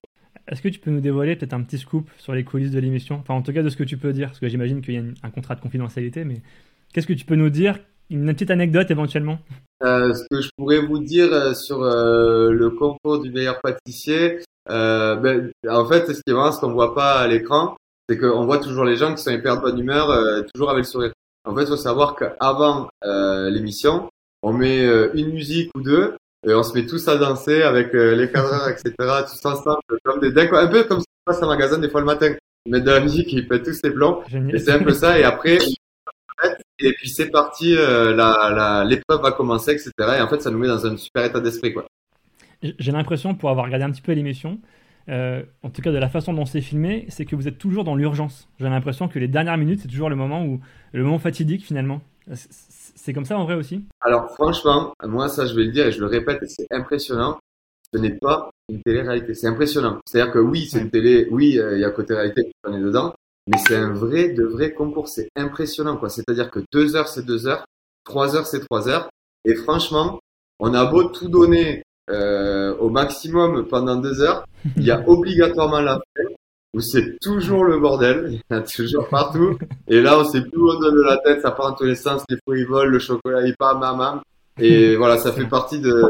Est-ce 0.49 0.61
que 0.61 0.69
tu 0.69 0.81
peux 0.81 0.91
nous 0.91 1.01
dévoiler 1.01 1.37
peut-être 1.37 1.53
un 1.53 1.63
petit 1.63 1.79
scoop 1.79 2.11
sur 2.19 2.35
les 2.35 2.43
coulisses 2.43 2.73
de 2.73 2.81
l'émission? 2.81 3.17
Enfin, 3.17 3.35
en 3.35 3.43
tout 3.43 3.53
cas, 3.53 3.63
de 3.63 3.69
ce 3.69 3.77
que 3.77 3.85
tu 3.85 3.97
peux 3.97 4.13
dire, 4.13 4.29
parce 4.29 4.41
que 4.41 4.49
j'imagine 4.49 4.83
qu'il 4.83 4.95
y 4.95 4.99
a 4.99 5.03
un 5.23 5.31
contrat 5.31 5.55
de 5.55 5.61
confidentialité, 5.61 6.25
mais 6.25 6.43
qu'est-ce 6.93 7.07
que 7.07 7.13
tu 7.13 7.25
peux 7.25 7.37
nous 7.37 7.51
dire? 7.51 7.79
Une 8.11 8.27
petite 8.27 8.51
anecdote 8.51 8.91
éventuellement? 8.91 9.39
Euh, 9.85 10.13
Ce 10.13 10.25
que 10.29 10.43
je 10.43 10.51
pourrais 10.57 10.81
vous 10.81 10.99
dire 10.99 11.55
sur 11.55 11.83
euh, 11.83 12.51
le 12.51 12.71
concours 12.71 13.21
du 13.21 13.31
meilleur 13.31 13.61
pâtissier, 13.61 14.41
ben, 14.69 15.51
en 15.69 15.85
fait, 15.87 16.13
ce 16.13 16.21
qui 16.21 16.31
est 16.31 16.35
marrant, 16.35 16.53
ce 16.53 16.61
qu'on 16.61 16.73
voit 16.73 16.95
pas 16.95 17.21
à 17.21 17.29
l'écran, 17.29 17.77
c'est 18.09 18.19
qu'on 18.19 18.45
voit 18.45 18.59
toujours 18.59 18.85
les 18.85 18.97
gens 18.97 19.15
qui 19.15 19.23
sont 19.23 19.31
hyper 19.31 19.57
de 19.57 19.63
bonne 19.63 19.79
humeur, 19.79 20.09
toujours 20.53 20.71
avec 20.71 20.85
le 20.85 20.91
sourire. 20.91 21.13
En 21.49 21.55
fait, 21.55 21.63
il 21.63 21.69
faut 21.69 21.77
savoir 21.77 22.17
qu'avant 22.17 22.89
l'émission, 23.05 24.11
on 24.43 24.53
met 24.53 24.85
une 25.15 25.33
musique 25.33 25.71
ou 25.75 25.81
deux, 25.81 26.17
et 26.47 26.55
on 26.55 26.63
se 26.63 26.75
met 26.75 26.87
tous 26.87 27.07
à 27.09 27.17
danser 27.17 27.63
avec 27.63 27.93
les 27.93 28.31
cadreurs, 28.31 28.69
etc., 28.69 28.93
tous 28.99 29.47
ensemble, 29.47 29.81
comme 30.05 30.21
des 30.21 30.33
dingues, 30.33 30.51
un 30.53 30.67
peu 30.67 30.85
comme 30.85 31.01
ça 31.01 31.05
se 31.05 31.25
passe 31.25 31.43
à 31.43 31.47
magasin 31.47 31.79
des 31.79 31.89
fois 31.89 32.01
le 32.01 32.07
matin. 32.07 32.35
Ils 32.67 32.73
mettent 32.73 32.85
de 32.85 32.91
la 32.91 33.01
musique, 33.01 33.33
ils 33.33 33.49
pètent 33.49 33.65
tous 33.65 33.81
les 33.83 33.91
blancs, 33.91 34.25
et 34.53 34.59
c'est 34.59 34.73
un 34.73 34.83
peu 34.83 34.93
ça, 34.93 35.19
et 35.19 35.25
après, 35.25 35.59
et 36.79 36.93
puis 36.95 37.09
c'est 37.09 37.31
parti, 37.31 37.75
euh, 37.77 38.15
la, 38.15 38.85
l'épreuve 38.85 39.23
va 39.23 39.33
commencer, 39.33 39.73
etc. 39.73 39.93
Et 40.19 40.21
en 40.21 40.29
fait, 40.29 40.43
ça 40.43 40.51
nous 40.51 40.59
met 40.59 40.69
dans 40.69 40.87
un 40.87 40.97
super 40.97 41.25
état 41.25 41.41
d'esprit, 41.41 41.73
quoi. 41.73 41.87
J'ai 42.63 42.93
l'impression, 42.93 43.35
pour 43.35 43.51
avoir 43.51 43.67
regardé 43.67 43.85
un 43.85 43.91
petit 43.91 44.03
peu 44.03 44.13
l'émission, 44.13 44.61
euh, 45.09 45.43
en 45.65 45.71
tout 45.71 45.83
cas 45.83 45.91
de 45.91 45.99
la 45.99 46.09
façon 46.09 46.33
dont 46.33 46.45
c'est 46.45 46.61
filmé, 46.61 47.07
c'est 47.09 47.25
que 47.25 47.35
vous 47.35 47.49
êtes 47.49 47.59
toujours 47.59 47.83
dans 47.83 47.97
l'urgence. 47.97 48.49
J'ai 48.61 48.69
l'impression 48.69 49.09
que 49.09 49.19
les 49.19 49.27
dernières 49.27 49.59
minutes, 49.59 49.81
c'est 49.83 49.89
toujours 49.89 50.11
le 50.11 50.17
moment 50.17 50.45
où 50.45 50.61
le 50.93 51.03
moment 51.03 51.19
fatidique 51.19 51.65
finalement. 51.65 52.03
C'est 52.95 53.13
comme 53.13 53.25
ça 53.25 53.39
en 53.39 53.45
vrai 53.45 53.55
aussi 53.55 53.85
Alors 54.01 54.31
franchement, 54.35 54.95
moi 55.05 55.29
ça 55.29 55.47
je 55.47 55.55
vais 55.55 55.65
le 55.65 55.73
dire 55.73 55.87
et 55.87 55.93
je 55.93 56.01
le 56.01 56.07
répète, 56.07 56.43
et 56.43 56.49
c'est 56.49 56.67
impressionnant. 56.71 57.39
Ce 57.95 57.99
n'est 57.99 58.17
pas 58.19 58.51
une 58.69 58.83
télé-réalité, 58.83 59.35
c'est 59.35 59.47
impressionnant. 59.47 60.01
C'est-à-dire 60.07 60.33
que 60.33 60.39
oui, 60.39 60.67
c'est 60.71 60.81
une 60.81 60.91
télé, 60.91 61.29
oui, 61.31 61.59
euh, 61.59 61.77
il 61.77 61.81
y 61.81 61.85
a 61.85 61.91
côté 61.91 62.15
réalité, 62.15 62.51
on 62.67 62.75
est 62.75 62.81
dedans, 62.81 63.15
mais 63.49 63.59
c'est 63.59 63.77
un 63.77 63.93
vrai, 63.93 64.31
de 64.31 64.45
vrai 64.45 64.73
concours. 64.73 65.09
C'est 65.09 65.29
impressionnant, 65.37 65.99
quoi. 65.99 66.09
C'est-à-dire 66.09 66.51
que 66.51 66.61
deux 66.73 66.97
heures, 66.97 67.09
c'est 67.09 67.27
deux 67.27 67.47
heures, 67.47 67.67
trois 68.05 68.35
heures, 68.35 68.47
c'est 68.47 68.61
trois 68.61 68.89
heures. 68.89 69.11
Et 69.45 69.55
franchement, 69.55 70.21
on 70.59 70.73
a 70.73 70.87
beau 70.87 71.05
tout 71.05 71.29
donner 71.29 71.83
euh, 72.11 72.75
au 72.79 72.89
maximum 72.89 73.67
pendant 73.69 73.97
deux 73.97 74.21
heures, 74.21 74.47
il 74.77 74.85
y 74.85 74.91
a 74.91 75.03
obligatoirement 75.09 75.81
la 75.81 75.97
fin 75.97 76.32
où 76.75 76.81
c'est 76.81 77.19
toujours 77.21 77.65
le 77.65 77.79
bordel, 77.79 78.29
il 78.31 78.37
y 78.37 78.55
en 78.55 78.59
a 78.59 78.63
toujours 78.63 79.09
partout. 79.09 79.59
Et 79.89 80.01
là, 80.01 80.19
on 80.19 80.25
sait 80.25 80.41
plus 80.41 80.59
où 80.59 80.71
on 80.71 80.81
donne 80.81 80.97
la 81.05 81.19
tête, 81.19 81.43
ça 81.43 81.51
part 81.51 81.71
dans 81.71 81.77
tous 81.77 81.85
les 81.85 81.95
sens, 81.95 82.23
les 82.29 82.37
fruits 82.47 82.65
volent, 82.65 82.91
le 82.91 82.99
chocolat 82.99 83.47
il 83.47 83.57
part, 83.57 83.79
maman. 83.79 84.23
Et 84.59 84.97
voilà, 84.97 85.19
ça 85.19 85.33
fait 85.33 85.47
partie 85.47 85.81
de, 85.81 86.03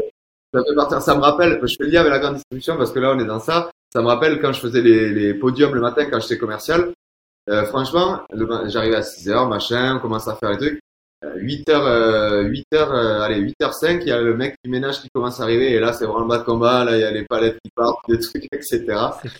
ça 0.53 0.61
fait 0.63 0.75
partie, 0.75 1.01
ça 1.01 1.15
me 1.15 1.21
rappelle, 1.21 1.59
je 1.61 1.75
fais 1.77 1.83
le 1.83 1.89
lien 1.89 2.01
avec 2.01 2.11
la 2.11 2.19
grande 2.19 2.35
distribution 2.35 2.77
parce 2.77 2.91
que 2.91 2.99
là, 2.99 3.13
on 3.15 3.19
est 3.19 3.25
dans 3.25 3.39
ça. 3.39 3.71
Ça 3.91 4.01
me 4.01 4.07
rappelle 4.07 4.39
quand 4.41 4.53
je 4.53 4.59
faisais 4.59 4.81
les, 4.81 5.11
les 5.11 5.33
podiums 5.33 5.73
le 5.75 5.81
matin 5.81 6.05
quand 6.09 6.19
j'étais 6.19 6.37
commercial. 6.37 6.93
Euh, 7.49 7.65
franchement, 7.65 8.21
j'arrive 8.67 8.93
à 8.93 9.01
6 9.01 9.29
heures, 9.29 9.47
machin, 9.47 9.97
on 9.97 9.99
commence 9.99 10.27
à 10.27 10.35
faire 10.35 10.51
les 10.51 10.57
trucs. 10.57 10.79
8 11.35 11.69
h 11.69 11.71
euh, 11.71 12.43
8 12.43 12.65
h 12.73 12.75
euh, 12.75 13.21
allez, 13.21 13.37
8 13.37 13.55
h 13.61 13.71
5, 13.71 14.01
il 14.01 14.07
y 14.07 14.11
a 14.11 14.21
le 14.21 14.35
mec 14.35 14.55
du 14.63 14.69
ménage 14.69 15.01
qui 15.01 15.09
commence 15.13 15.39
à 15.39 15.43
arriver 15.43 15.71
et 15.71 15.79
là, 15.79 15.93
c'est 15.93 16.05
vraiment 16.05 16.21
le 16.21 16.27
bas 16.27 16.39
de 16.39 16.43
combat, 16.43 16.83
là, 16.83 16.97
il 16.97 17.01
y 17.01 17.03
a 17.03 17.11
les 17.11 17.25
palettes 17.25 17.57
qui 17.63 17.71
partent, 17.75 17.99
des 18.07 18.19
trucs, 18.19 18.45
etc. 18.51 18.83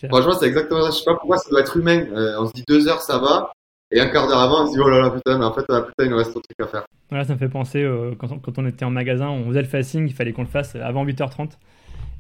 Franchement, 0.09 0.33
c'est 0.33 0.47
exactement 0.47 0.83
ça. 0.83 0.91
Je 0.91 0.97
sais 0.97 1.05
pas 1.05 1.15
pourquoi 1.15 1.37
ça 1.37 1.49
doit 1.49 1.61
être 1.61 1.77
humain. 1.77 2.05
on 2.39 2.47
se 2.47 2.53
dit 2.53 2.63
2 2.67 2.87
heures, 2.87 3.01
ça 3.01 3.17
va. 3.17 3.51
Et 3.91 3.99
un 3.99 4.07
quart 4.07 4.27
d'heure 4.27 4.39
avant, 4.39 4.63
on 4.63 4.67
se 4.67 4.73
dit, 4.73 4.79
oh 4.83 4.89
là 4.89 5.01
là, 5.01 5.09
putain, 5.11 5.37
mais 5.37 5.45
en 5.45 5.53
fait, 5.53 5.61
putain, 5.61 6.05
il 6.05 6.09
nous 6.09 6.17
reste 6.17 6.31
trop 6.31 6.39
de 6.39 6.45
trucs 6.45 6.67
à 6.67 6.71
faire. 6.71 6.85
Voilà, 7.09 7.25
ça 7.25 7.33
me 7.33 7.37
fait 7.37 7.49
penser, 7.49 7.87
quand, 8.17 8.31
on, 8.31 8.39
quand, 8.39 8.57
on, 8.57 8.65
était 8.65 8.85
en 8.85 8.89
magasin, 8.89 9.29
on 9.29 9.47
faisait 9.49 9.61
le 9.61 9.67
facing, 9.67 10.07
il 10.07 10.13
fallait 10.13 10.33
qu'on 10.33 10.41
le 10.41 10.47
fasse 10.47 10.75
avant 10.75 11.05
8h30. 11.05 11.49
Et 11.49 11.55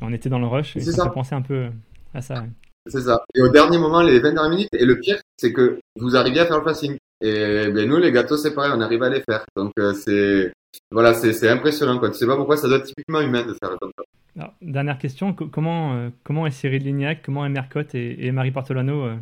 on 0.01 0.11
était 0.11 0.29
dans 0.29 0.39
le 0.39 0.45
rush. 0.45 0.75
Et 0.75 0.81
ça, 0.81 0.91
ça. 0.91 1.03
fait 1.05 1.11
penser 1.11 1.33
un 1.33 1.41
peu 1.41 1.69
à 2.13 2.21
ça. 2.21 2.43
C'est 2.87 3.01
ça. 3.01 3.23
Et 3.33 3.41
au 3.41 3.49
dernier 3.49 3.77
moment, 3.77 4.01
les 4.01 4.19
20 4.19 4.33
dernières 4.33 4.49
minutes, 4.49 4.69
et 4.73 4.85
le 4.85 4.99
pire, 4.99 5.19
c'est 5.37 5.53
que 5.53 5.79
vous 5.95 6.15
arrivez 6.15 6.41
à 6.41 6.45
faire 6.45 6.57
le 6.57 6.63
passing. 6.63 6.97
Et 7.25 7.71
ben, 7.71 7.87
nous, 7.87 7.97
les 7.97 8.11
gâteaux, 8.11 8.35
c'est 8.35 8.53
pareil, 8.53 8.73
on 8.75 8.81
arrive 8.81 9.01
à 9.01 9.09
les 9.09 9.21
faire. 9.21 9.45
Donc, 9.55 9.71
euh, 9.79 9.93
c'est, 9.93 10.51
voilà, 10.91 11.13
c'est, 11.13 11.47
impressionnant, 11.47 11.97
quoi. 11.97 12.09
Tu 12.09 12.17
sais 12.17 12.27
pas 12.27 12.35
pourquoi 12.35 12.57
ça 12.57 12.67
doit 12.67 12.79
être 12.79 12.85
typiquement 12.85 13.21
humain 13.21 13.45
de 13.45 13.53
faire 13.53 13.77
comme 13.79 13.91
ça. 13.97 14.03
Alors, 14.35 14.53
dernière 14.61 14.97
question, 14.97 15.33
comment, 15.33 15.93
euh, 15.93 16.09
comment 16.25 16.45
est 16.45 16.51
Cyril 16.51 16.83
Lignac, 16.83 17.21
comment 17.23 17.45
est 17.45 17.49
Mercotte 17.49 17.95
et, 17.95 18.29
Marie 18.33 18.51
Portolano 18.51 19.05
euh, 19.05 19.15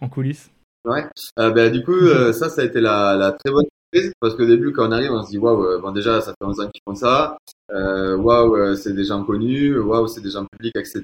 en 0.00 0.08
coulisses? 0.08 0.50
Ouais, 0.86 1.04
ben, 1.36 1.70
du 1.70 1.84
coup, 1.84 2.08
ça, 2.32 2.48
ça 2.48 2.62
a 2.62 2.64
été 2.64 2.80
la, 2.80 3.16
la 3.16 3.32
très 3.32 3.52
bonne 3.52 3.66
parce 4.20 4.34
qu'au 4.34 4.46
début, 4.46 4.72
quand 4.72 4.88
on 4.88 4.92
arrive, 4.92 5.12
on 5.12 5.22
se 5.22 5.28
dit 5.28 5.36
waouh, 5.36 5.78
bon 5.82 5.92
déjà, 5.92 6.22
ça 6.22 6.30
fait 6.30 6.46
11 6.46 6.60
ans 6.60 6.70
qu'ils 6.72 6.80
font 6.88 6.94
ça, 6.94 7.36
waouh, 7.70 8.74
c'est 8.74 8.94
des 8.94 9.04
gens 9.04 9.22
connus, 9.22 9.78
waouh, 9.78 10.08
c'est 10.08 10.22
des 10.22 10.30
gens 10.30 10.46
publics, 10.46 10.74
etc. 10.74 11.02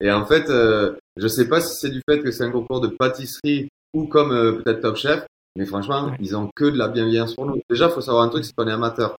Et 0.00 0.10
en 0.10 0.24
fait, 0.24 0.46
je 0.48 1.26
sais 1.26 1.48
pas 1.48 1.60
si 1.60 1.74
c'est 1.74 1.90
du 1.90 2.00
fait 2.08 2.20
que 2.20 2.30
c'est 2.30 2.44
un 2.44 2.52
concours 2.52 2.80
de 2.80 2.88
pâtisserie 2.88 3.68
ou 3.92 4.06
comme 4.06 4.30
peut-être 4.30 4.80
Top 4.80 4.96
Chef, 4.96 5.26
mais 5.56 5.66
franchement, 5.66 6.12
ils 6.20 6.36
ont 6.36 6.50
que 6.54 6.64
de 6.64 6.78
la 6.78 6.88
bienveillance 6.88 7.34
pour 7.34 7.46
nous. 7.46 7.60
Déjà, 7.68 7.88
faut 7.88 8.00
savoir 8.00 8.24
un 8.24 8.28
truc, 8.28 8.44
c'est 8.44 8.54
qu'on 8.54 8.68
est 8.68 8.72
amateur. 8.72 9.16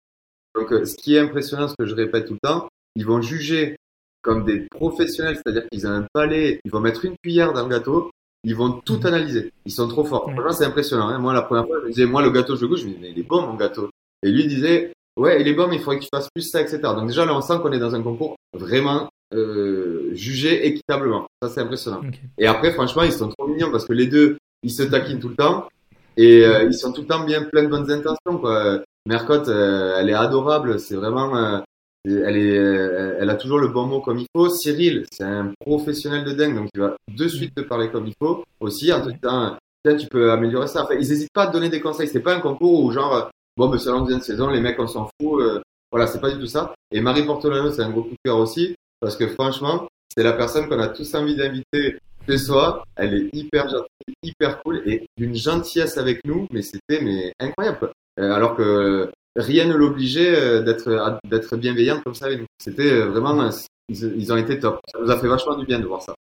Donc, 0.54 0.68
ce 0.70 0.96
qui 0.96 1.14
est 1.16 1.18
impressionnant, 1.18 1.68
ce 1.68 1.74
que 1.78 1.86
je 1.86 1.94
répète 1.94 2.26
tout 2.26 2.34
le 2.34 2.48
temps, 2.48 2.68
ils 2.94 3.06
vont 3.06 3.20
juger 3.20 3.76
comme 4.22 4.44
des 4.44 4.60
professionnels, 4.70 5.36
c'est-à-dire 5.36 5.68
qu'ils 5.70 5.86
ont 5.86 5.90
un 5.90 6.06
palais, 6.12 6.60
ils 6.64 6.70
vont 6.70 6.80
mettre 6.80 7.04
une 7.04 7.16
cuillère 7.22 7.52
dans 7.52 7.64
le 7.64 7.68
gâteau, 7.68 8.10
ils 8.44 8.54
vont 8.54 8.72
tout 8.72 8.98
mhm. 8.98 9.06
analyser. 9.06 9.52
Ils 9.66 9.72
sont 9.72 9.88
trop 9.88 10.04
forts. 10.04 10.30
Franchement, 10.30 10.52
c'est 10.52 10.64
impressionnant. 10.64 11.08
Hein. 11.08 11.18
Moi, 11.18 11.32
la 11.32 11.42
première 11.42 11.66
fois, 11.66 11.78
je 11.80 11.86
me 11.86 11.90
disais, 11.90 12.06
moi, 12.06 12.22
le 12.22 12.30
gâteau, 12.30 12.56
je 12.56 12.66
goûte, 12.66 12.78
je 12.78 12.84
me 12.84 12.90
disais, 12.90 13.00
mais 13.00 13.10
il 13.10 13.18
est 13.18 13.28
bon, 13.28 13.42
mon 13.42 13.54
gâteau. 13.54 13.90
Et 14.22 14.30
lui 14.30 14.46
disait, 14.46 14.92
ouais, 15.16 15.40
il 15.40 15.48
est 15.48 15.54
bon, 15.54 15.68
mais 15.68 15.76
il 15.76 15.82
faudrait 15.82 15.98
qu'il 15.98 16.08
fasse 16.12 16.28
plus 16.34 16.42
ça, 16.42 16.60
etc. 16.60 16.80
Donc 16.82 17.08
déjà, 17.08 17.24
là, 17.24 17.36
on 17.36 17.40
sent 17.40 17.54
qu'on 17.62 17.72
est 17.72 17.78
dans 17.78 17.94
un 17.94 18.02
concours 18.02 18.36
vraiment 18.52 19.08
euh, 19.34 20.10
jugé 20.14 20.66
équitablement. 20.66 21.26
Ça, 21.42 21.48
c'est 21.48 21.60
impressionnant. 21.60 22.02
Et 22.38 22.46
après, 22.46 22.72
franchement, 22.72 23.02
ils 23.02 23.12
sont 23.12 23.28
trop 23.28 23.48
mignons 23.48 23.70
parce 23.70 23.86
que 23.86 23.92
les 23.92 24.06
deux, 24.06 24.38
ils 24.62 24.70
se 24.70 24.82
taquinent 24.82 25.20
tout 25.20 25.28
le 25.28 25.36
temps. 25.36 25.68
Et 26.16 26.44
euh, 26.44 26.64
ils 26.64 26.75
sont 26.75 26.92
tout 26.92 27.03
le 27.03 27.07
temps 27.07 27.25
bien 27.25 27.42
plein 27.44 27.64
de 27.64 27.68
bonnes 27.68 27.90
intentions. 27.90 28.38
Quoi. 28.38 28.83
Mercotte, 29.07 29.48
euh, 29.48 29.96
elle 29.98 30.11
est 30.11 30.14
adorable. 30.14 30.79
C'est 30.79 30.96
vraiment, 30.96 31.37
euh, 31.37 31.61
elle, 32.05 32.37
est, 32.37 32.59
euh, 32.59 33.16
elle 33.20 33.31
a 33.31 33.35
toujours 33.35 33.59
le 33.59 33.68
bon 33.68 33.87
mot 33.87 34.01
comme 34.01 34.18
il 34.18 34.27
faut. 34.35 34.48
Cyril, 34.48 35.07
c'est 35.12 35.25
un 35.25 35.53
professionnel 35.61 36.25
de 36.25 36.33
dingue, 36.33 36.57
donc 36.57 36.68
il 36.75 36.81
va 36.81 36.96
de 37.09 37.29
suite 37.29 37.55
te 37.55 37.61
parler 37.62 37.90
comme 37.90 38.07
il 38.07 38.14
faut. 38.20 38.44
Aussi, 38.61 38.92
en 38.92 39.01
te 39.01 39.11
disant, 39.11 39.57
tu 39.85 40.07
peux 40.09 40.31
améliorer 40.33 40.66
ça. 40.66 40.85
Enfin, 40.85 40.94
ils 40.94 41.09
n'hésitent 41.09 41.33
pas 41.33 41.44
à 41.44 41.46
te 41.48 41.53
donner 41.53 41.68
des 41.68 41.81
conseils. 41.81 42.09
C'est 42.09 42.20
pas 42.20 42.35
un 42.35 42.40
concours 42.40 42.85
où 42.85 42.90
genre, 42.92 43.31
bon, 43.57 43.68
mais 43.68 43.79
c'est 43.79 43.90
la 43.90 44.01
deuxième 44.01 44.20
saison, 44.20 44.48
les 44.48 44.61
mecs, 44.61 44.79
on 44.79 44.87
s'en 44.87 45.09
fout. 45.20 45.40
Euh, 45.40 45.61
voilà, 45.90 46.07
c'est 46.07 46.20
pas 46.20 46.31
du 46.31 46.38
tout 46.38 46.46
ça. 46.46 46.75
Et 46.90 47.01
Marie 47.01 47.25
Portolano, 47.25 47.70
c'est 47.70 47.83
un 47.83 47.90
gros 47.90 48.03
coup 48.03 48.11
de 48.11 48.16
cœur 48.25 48.38
aussi, 48.38 48.75
parce 49.01 49.16
que 49.16 49.29
franchement, 49.29 49.88
c'est 50.14 50.22
la 50.22 50.33
personne 50.33 50.68
qu'on 50.68 50.81
a 50.81 50.88
tous 50.88 51.14
envie 51.14 51.37
d'inviter 51.37 51.98
soir. 52.37 52.87
Elle 52.96 53.14
est 53.14 53.30
hyper 53.32 53.68
gentille, 53.68 54.14
hyper 54.22 54.62
cool 54.62 54.82
et 54.87 55.06
d'une 55.16 55.35
gentillesse 55.35 55.98
avec 55.98 56.20
nous, 56.24 56.46
mais 56.52 56.62
c'était 56.62 57.00
mais 57.02 57.32
incroyable. 57.38 57.92
Euh, 58.18 58.32
alors 58.32 58.56
que 58.56 59.11
rien 59.37 59.66
ne 59.66 59.74
l'obligeait 59.74 60.35
euh, 60.35 60.62
d'être 60.62 61.18
d'être 61.24 61.56
bienveillante 61.56 62.02
comme 62.04 62.14
ça 62.14 62.26
avec 62.26 62.40
nous. 62.40 62.46
C'était 62.58 62.92
euh, 62.92 63.06
vraiment, 63.06 63.50
ils, 63.88 64.32
ont 64.32 64.37
été 64.37 64.58
top. 64.58 64.80
Ça 64.92 64.98
nous 65.00 65.11
a 65.11 65.18
fait 65.18 65.28
vachement 65.28 65.56
du 65.56 65.66
bien 65.66 65.80
de 65.80 65.87
voir 65.87 66.02
ça. 66.02 66.14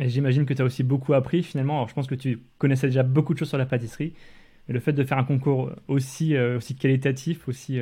Et 0.00 0.08
j'imagine 0.08 0.44
que 0.44 0.54
tu 0.54 0.62
as 0.62 0.64
aussi 0.64 0.82
beaucoup 0.82 1.14
appris 1.14 1.42
finalement. 1.42 1.76
Alors 1.76 1.88
je 1.88 1.94
pense 1.94 2.06
que 2.06 2.14
tu 2.14 2.40
connaissais 2.58 2.88
déjà 2.88 3.02
beaucoup 3.02 3.32
de 3.32 3.38
choses 3.38 3.48
sur 3.48 3.58
la 3.58 3.66
pâtisserie. 3.66 4.14
Mais 4.66 4.74
le 4.74 4.80
fait 4.80 4.92
de 4.92 5.04
faire 5.04 5.18
un 5.18 5.24
concours 5.24 5.70
aussi, 5.88 6.38
aussi 6.38 6.74
qualitatif, 6.74 7.48
aussi, 7.48 7.80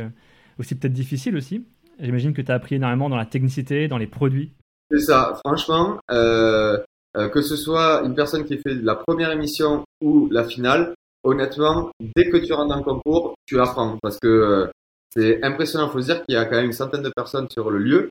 aussi 0.58 0.74
peut-être 0.74 0.92
difficile 0.92 1.36
aussi, 1.36 1.64
j'imagine 2.00 2.32
que 2.32 2.42
tu 2.42 2.50
as 2.50 2.56
appris 2.56 2.74
énormément 2.74 3.08
dans 3.08 3.16
la 3.16 3.24
technicité, 3.24 3.86
dans 3.86 3.98
les 3.98 4.08
produits. 4.08 4.52
C'est 4.92 5.00
ça, 5.00 5.40
franchement, 5.44 5.98
euh, 6.10 6.78
que 7.14 7.42
ce 7.42 7.56
soit 7.56 8.02
une 8.04 8.14
personne 8.14 8.44
qui 8.44 8.56
fait 8.58 8.74
la 8.74 8.94
première 8.94 9.30
émission 9.30 9.84
ou 10.00 10.28
la 10.30 10.44
finale, 10.44 10.94
honnêtement, 11.24 11.90
dès 12.00 12.30
que 12.30 12.38
tu 12.38 12.52
rentres 12.52 12.68
dans 12.68 12.76
le 12.76 12.82
concours, 12.82 13.34
tu 13.46 13.60
apprends 13.60 13.98
parce 14.02 14.18
que 14.18 14.28
euh, 14.28 14.66
c'est 15.14 15.42
impressionnant. 15.44 15.88
Faut 15.88 16.00
dire 16.00 16.24
qu'il 16.24 16.34
y 16.34 16.38
a 16.38 16.44
quand 16.44 16.56
même 16.56 16.66
une 16.66 16.72
centaine 16.72 17.02
de 17.02 17.12
personnes 17.14 17.48
sur 17.50 17.70
le 17.70 17.78
lieu. 17.78 18.10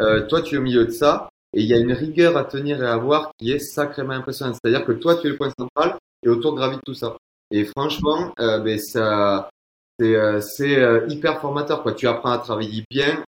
Euh, 0.00 0.26
toi, 0.26 0.42
tu 0.42 0.54
es 0.54 0.58
au 0.58 0.62
milieu 0.62 0.84
de 0.84 0.90
ça 0.90 1.28
et 1.52 1.62
il 1.62 1.66
y 1.66 1.74
a 1.74 1.78
une 1.78 1.92
rigueur 1.92 2.36
à 2.36 2.44
tenir 2.44 2.82
et 2.82 2.86
à 2.86 2.94
avoir 2.94 3.32
qui 3.38 3.52
est 3.52 3.58
sacrément 3.58 4.12
impressionnante. 4.12 4.56
C'est-à-dire 4.62 4.84
que 4.84 4.92
toi, 4.92 5.16
tu 5.16 5.26
es 5.26 5.30
le 5.30 5.36
point 5.36 5.50
central 5.58 5.96
et 6.22 6.28
autour 6.28 6.54
gravite 6.54 6.80
tout 6.84 6.94
ça. 6.94 7.16
Et 7.50 7.64
franchement, 7.64 8.32
euh, 8.40 8.58
ben, 8.60 8.78
ça, 8.78 9.48
c'est, 9.98 10.14
euh, 10.14 10.40
euh, 10.60 11.06
hyper 11.08 11.40
formateur. 11.40 11.82
Quoi. 11.82 11.94
Tu 11.94 12.06
apprends 12.06 12.32
à 12.32 12.38
travailler 12.38 12.84
bien, 12.90 13.24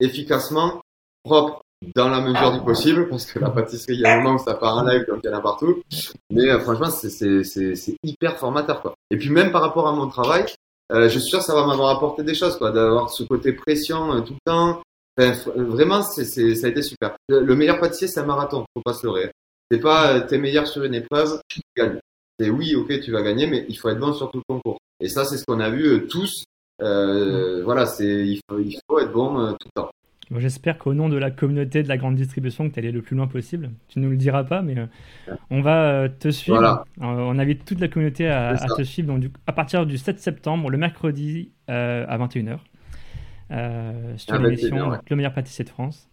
efficacement, 0.00 0.80
propre 1.24 1.62
dans 1.94 2.08
la 2.08 2.20
mesure 2.20 2.52
du 2.52 2.60
possible, 2.64 3.08
parce 3.08 3.26
que 3.26 3.38
la 3.38 3.50
pâtisserie, 3.50 3.94
il 3.94 4.00
y 4.00 4.06
a 4.06 4.14
un 4.14 4.22
moment 4.22 4.36
où 4.36 4.44
ça 4.44 4.54
part 4.54 4.78
en 4.78 4.84
live, 4.84 5.04
donc 5.06 5.20
il 5.22 5.30
y 5.30 5.32
en 5.32 5.36
a 5.36 5.40
partout. 5.40 5.82
Mais 6.30 6.48
euh, 6.48 6.58
franchement, 6.60 6.90
c'est 6.90 7.96
hyper 8.02 8.38
formateur, 8.38 8.80
quoi. 8.80 8.94
Et 9.10 9.16
puis 9.16 9.30
même 9.30 9.52
par 9.52 9.62
rapport 9.62 9.86
à 9.86 9.92
mon 9.92 10.08
travail, 10.08 10.46
euh, 10.92 11.08
je 11.08 11.18
suis 11.18 11.28
sûr 11.28 11.40
que 11.40 11.44
ça 11.44 11.54
va 11.54 11.66
m'avoir 11.66 11.96
apporté 11.96 12.22
des 12.22 12.34
choses, 12.34 12.56
quoi, 12.56 12.70
d'avoir 12.70 13.10
ce 13.10 13.24
côté 13.24 13.52
pression 13.52 14.14
euh, 14.14 14.20
tout 14.20 14.34
le 14.34 14.38
temps. 14.44 14.82
Enfin, 15.18 15.32
vraiment, 15.56 16.02
c'est 16.02 16.24
ça 16.24 16.66
a 16.66 16.70
été 16.70 16.82
super. 16.82 17.16
Le, 17.28 17.54
meilleur 17.54 17.78
pâtissier, 17.78 18.08
c'est 18.08 18.20
un 18.20 18.26
marathon, 18.26 18.64
faut 18.74 18.82
pas 18.82 18.92
se 18.92 19.06
leurrer. 19.06 19.30
C'est 19.70 19.80
pas 19.80 20.20
t'es 20.20 20.38
meilleur 20.38 20.66
sur 20.66 20.84
une 20.84 20.94
épreuve, 20.94 21.40
tu 21.48 21.60
gagnes. 21.76 21.98
C'est 22.38 22.50
oui, 22.50 22.74
ok, 22.74 23.00
tu 23.00 23.12
vas 23.12 23.22
gagner, 23.22 23.46
mais 23.46 23.64
il 23.68 23.78
faut 23.78 23.88
être 23.88 23.98
bon 23.98 24.12
sur 24.12 24.30
tout 24.30 24.38
le 24.46 24.54
concours. 24.54 24.78
Et 25.00 25.08
ça, 25.08 25.24
c'est 25.24 25.38
ce 25.38 25.44
qu'on 25.44 25.60
a 25.60 25.70
vu 25.70 26.06
tous. 26.06 26.44
Voilà, 26.78 27.86
c'est 27.86 28.04
il 28.04 28.40
faut, 28.48 28.58
il 28.58 28.78
faut 28.88 28.98
être 28.98 29.12
bon 29.12 29.54
tout 29.54 29.68
le 29.74 29.82
temps. 29.82 29.90
J'espère 30.38 30.76
qu'au 30.78 30.92
nom 30.92 31.08
de 31.08 31.16
la 31.16 31.30
communauté 31.30 31.82
de 31.82 31.88
la 31.88 31.96
grande 31.96 32.16
distribution, 32.16 32.68
que 32.68 32.74
tu 32.74 32.80
allais 32.80 32.90
le 32.90 33.02
plus 33.02 33.16
loin 33.16 33.28
possible. 33.28 33.70
Tu 33.88 34.00
ne 34.00 34.04
nous 34.04 34.10
le 34.10 34.16
diras 34.16 34.44
pas, 34.44 34.62
mais 34.62 34.74
on 35.50 35.60
va 35.62 36.08
te 36.08 36.30
suivre. 36.30 36.84
on 37.00 37.38
invite 37.38 37.64
toute 37.64 37.80
la 37.80 37.88
communauté 37.88 38.28
à, 38.28 38.56
te 38.76 38.82
suivre 38.82 39.08
donc, 39.08 39.30
à 39.46 39.52
partir 39.52 39.86
du 39.86 39.98
7 39.98 40.18
septembre, 40.18 40.70
le 40.70 40.78
mercredi 40.78 41.52
à 41.68 42.18
21h, 42.18 42.58
sur 44.16 44.38
l'émission 44.38 44.98
Le 45.08 45.16
meilleur 45.16 45.32
pâtissier 45.32 45.64
de 45.64 45.70
France. 45.70 46.08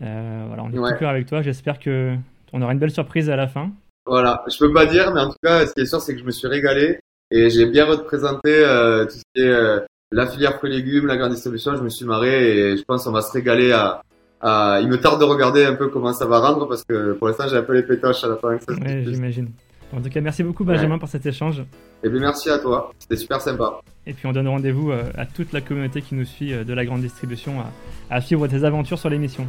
voilà, 0.00 0.62
on 0.62 0.70
est 0.70 0.76
tout 0.76 0.98
cœur 0.98 1.10
avec 1.10 1.26
toi. 1.26 1.42
J'espère 1.42 1.80
que 1.80 2.16
on 2.52 2.62
aura 2.62 2.72
une 2.72 2.78
belle 2.78 2.90
surprise 2.90 3.28
à 3.28 3.36
la 3.36 3.48
fin. 3.48 3.72
Voilà, 4.06 4.42
je 4.50 4.56
peux 4.58 4.72
pas 4.72 4.86
dire, 4.86 5.12
mais 5.12 5.20
en 5.20 5.28
tout 5.28 5.36
cas, 5.42 5.66
ce 5.66 5.74
qui 5.74 5.80
est 5.82 5.86
sûr, 5.86 6.00
c'est 6.00 6.14
que 6.14 6.20
je 6.20 6.24
me 6.24 6.30
suis 6.30 6.48
régalé 6.48 6.98
et 7.30 7.50
j'ai 7.50 7.66
bien 7.66 7.84
représenté 7.84 8.54
euh, 8.64 9.04
tout 9.04 9.16
ce 9.18 9.22
qui 9.34 9.42
est 9.42 9.50
euh, 9.50 9.80
la 10.10 10.26
filière 10.26 10.56
fruits 10.56 10.72
et 10.72 10.76
légumes, 10.76 11.06
la 11.06 11.16
grande 11.16 11.32
distribution. 11.32 11.76
Je 11.76 11.82
me 11.82 11.88
suis 11.88 12.04
marré 12.04 12.58
et 12.58 12.76
je 12.76 12.82
pense 12.82 13.04
qu'on 13.04 13.12
va 13.12 13.22
se 13.22 13.32
régaler 13.32 13.72
à, 13.72 14.02
à, 14.40 14.78
Il 14.80 14.88
me 14.88 14.98
tarde 14.98 15.20
de 15.20 15.24
regarder 15.24 15.64
un 15.64 15.74
peu 15.74 15.88
comment 15.88 16.12
ça 16.12 16.26
va 16.26 16.38
rendre 16.38 16.66
parce 16.68 16.84
que 16.84 17.12
pour 17.12 17.28
l'instant, 17.28 17.48
j'ai 17.48 17.56
un 17.56 17.62
peu 17.62 17.74
les 17.74 17.82
pétoches 17.82 18.24
à 18.24 18.28
la 18.28 18.36
fin. 18.36 18.56
Ouais, 18.56 19.04
j'imagine. 19.06 19.50
En 19.92 20.02
tout 20.02 20.10
cas, 20.10 20.20
merci 20.20 20.42
beaucoup 20.42 20.64
Benjamin 20.64 20.98
pour 20.98 21.08
cet 21.08 21.24
échange. 21.24 21.62
Et 22.04 22.10
bien 22.10 22.20
merci 22.20 22.50
à 22.50 22.58
toi, 22.58 22.92
c'était 22.98 23.16
super 23.16 23.40
sympa. 23.40 23.80
Et 24.06 24.12
puis 24.12 24.26
on 24.26 24.32
donne 24.32 24.48
rendez-vous 24.48 24.90
euh, 24.90 25.02
à 25.16 25.24
toute 25.24 25.52
la 25.52 25.62
communauté 25.62 26.02
qui 26.02 26.14
nous 26.14 26.26
suit 26.26 26.52
de 26.52 26.74
la 26.74 26.84
grande 26.84 27.00
distribution 27.00 27.60
à, 27.60 28.14
à 28.14 28.20
suivre 28.20 28.46
tes 28.48 28.64
aventures 28.64 28.98
sur 28.98 29.08
l'émission. 29.08 29.46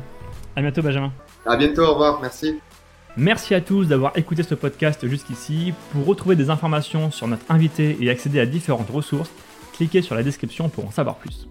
À 0.56 0.62
bientôt 0.62 0.82
Benjamin. 0.82 1.12
À 1.46 1.58
bientôt, 1.58 1.84
au 1.84 1.92
revoir, 1.94 2.20
merci. 2.22 2.58
Merci 3.18 3.54
à 3.54 3.60
tous 3.60 3.86
d'avoir 3.86 4.18
écouté 4.18 4.44
ce 4.44 4.56
podcast 4.56 5.06
jusqu'ici. 5.08 5.74
Pour 5.92 6.06
retrouver 6.06 6.38
des 6.38 6.50
informations 6.50 7.12
sur 7.12 7.28
notre 7.28 7.44
invité 7.50 7.98
et 8.00 8.10
accéder 8.10 8.40
à 8.40 8.46
différentes 8.46 8.90
ressources, 8.90 9.32
cliquez 9.80 10.02
sur 10.02 10.14
la 10.14 10.24
description 10.24 10.68
pour 10.68 10.86
en 10.86 10.92
savoir 10.92 11.16
plus. 11.16 11.48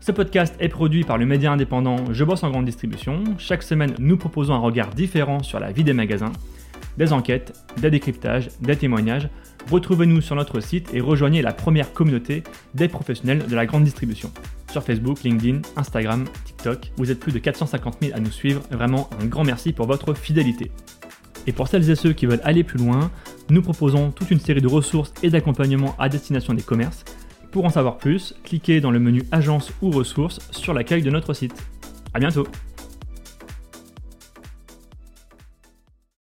Ce 0.00 0.12
podcast 0.12 0.54
est 0.60 0.68
produit 0.68 1.04
par 1.04 1.16
le 1.16 1.24
média 1.24 1.50
indépendant 1.50 1.96
Je 2.12 2.22
bosse 2.22 2.42
en 2.42 2.50
grande 2.50 2.66
distribution. 2.66 3.24
Chaque 3.38 3.62
semaine, 3.62 3.94
nous 3.98 4.18
proposons 4.18 4.52
un 4.52 4.58
regard 4.58 4.90
différent 4.90 5.42
sur 5.42 5.58
la 5.58 5.72
vie 5.72 5.84
des 5.84 5.94
magasins, 5.94 6.32
des 6.98 7.14
enquêtes, 7.14 7.54
des 7.78 7.90
décryptages, 7.90 8.50
des 8.60 8.76
témoignages. 8.76 9.30
Retrouvez-nous 9.70 10.20
sur 10.20 10.36
notre 10.36 10.60
site 10.60 10.92
et 10.92 11.00
rejoignez 11.00 11.40
la 11.40 11.54
première 11.54 11.94
communauté 11.94 12.42
des 12.74 12.88
professionnels 12.88 13.46
de 13.46 13.56
la 13.56 13.64
grande 13.64 13.84
distribution 13.84 14.30
sur 14.70 14.82
Facebook, 14.82 15.22
LinkedIn, 15.22 15.62
Instagram, 15.76 16.26
TikTok. 16.44 16.92
Vous 16.98 17.10
êtes 17.10 17.20
plus 17.20 17.32
de 17.32 17.38
450 17.38 17.98
000 18.02 18.14
à 18.14 18.20
nous 18.20 18.32
suivre. 18.32 18.60
Vraiment 18.70 19.08
un 19.18 19.24
grand 19.24 19.44
merci 19.44 19.72
pour 19.72 19.86
votre 19.86 20.12
fidélité. 20.12 20.70
Et 21.46 21.52
pour 21.52 21.68
celles 21.68 21.88
et 21.90 21.94
ceux 21.94 22.12
qui 22.12 22.26
veulent 22.26 22.40
aller 22.44 22.64
plus 22.64 22.78
loin, 22.78 23.10
nous 23.50 23.62
proposons 23.62 24.10
toute 24.10 24.30
une 24.30 24.40
série 24.40 24.62
de 24.62 24.68
ressources 24.68 25.12
et 25.22 25.30
d'accompagnement 25.30 25.94
à 25.98 26.08
destination 26.08 26.54
des 26.54 26.62
commerces. 26.62 27.04
Pour 27.50 27.64
en 27.64 27.70
savoir 27.70 27.98
plus, 27.98 28.34
cliquez 28.42 28.80
dans 28.80 28.90
le 28.90 28.98
menu 28.98 29.22
Agence 29.30 29.72
ou 29.80 29.90
ressources 29.90 30.40
sur 30.50 30.74
l'accueil 30.74 31.02
de 31.02 31.10
notre 31.10 31.34
site. 31.34 31.54
A 32.12 32.18
bientôt 32.18 32.46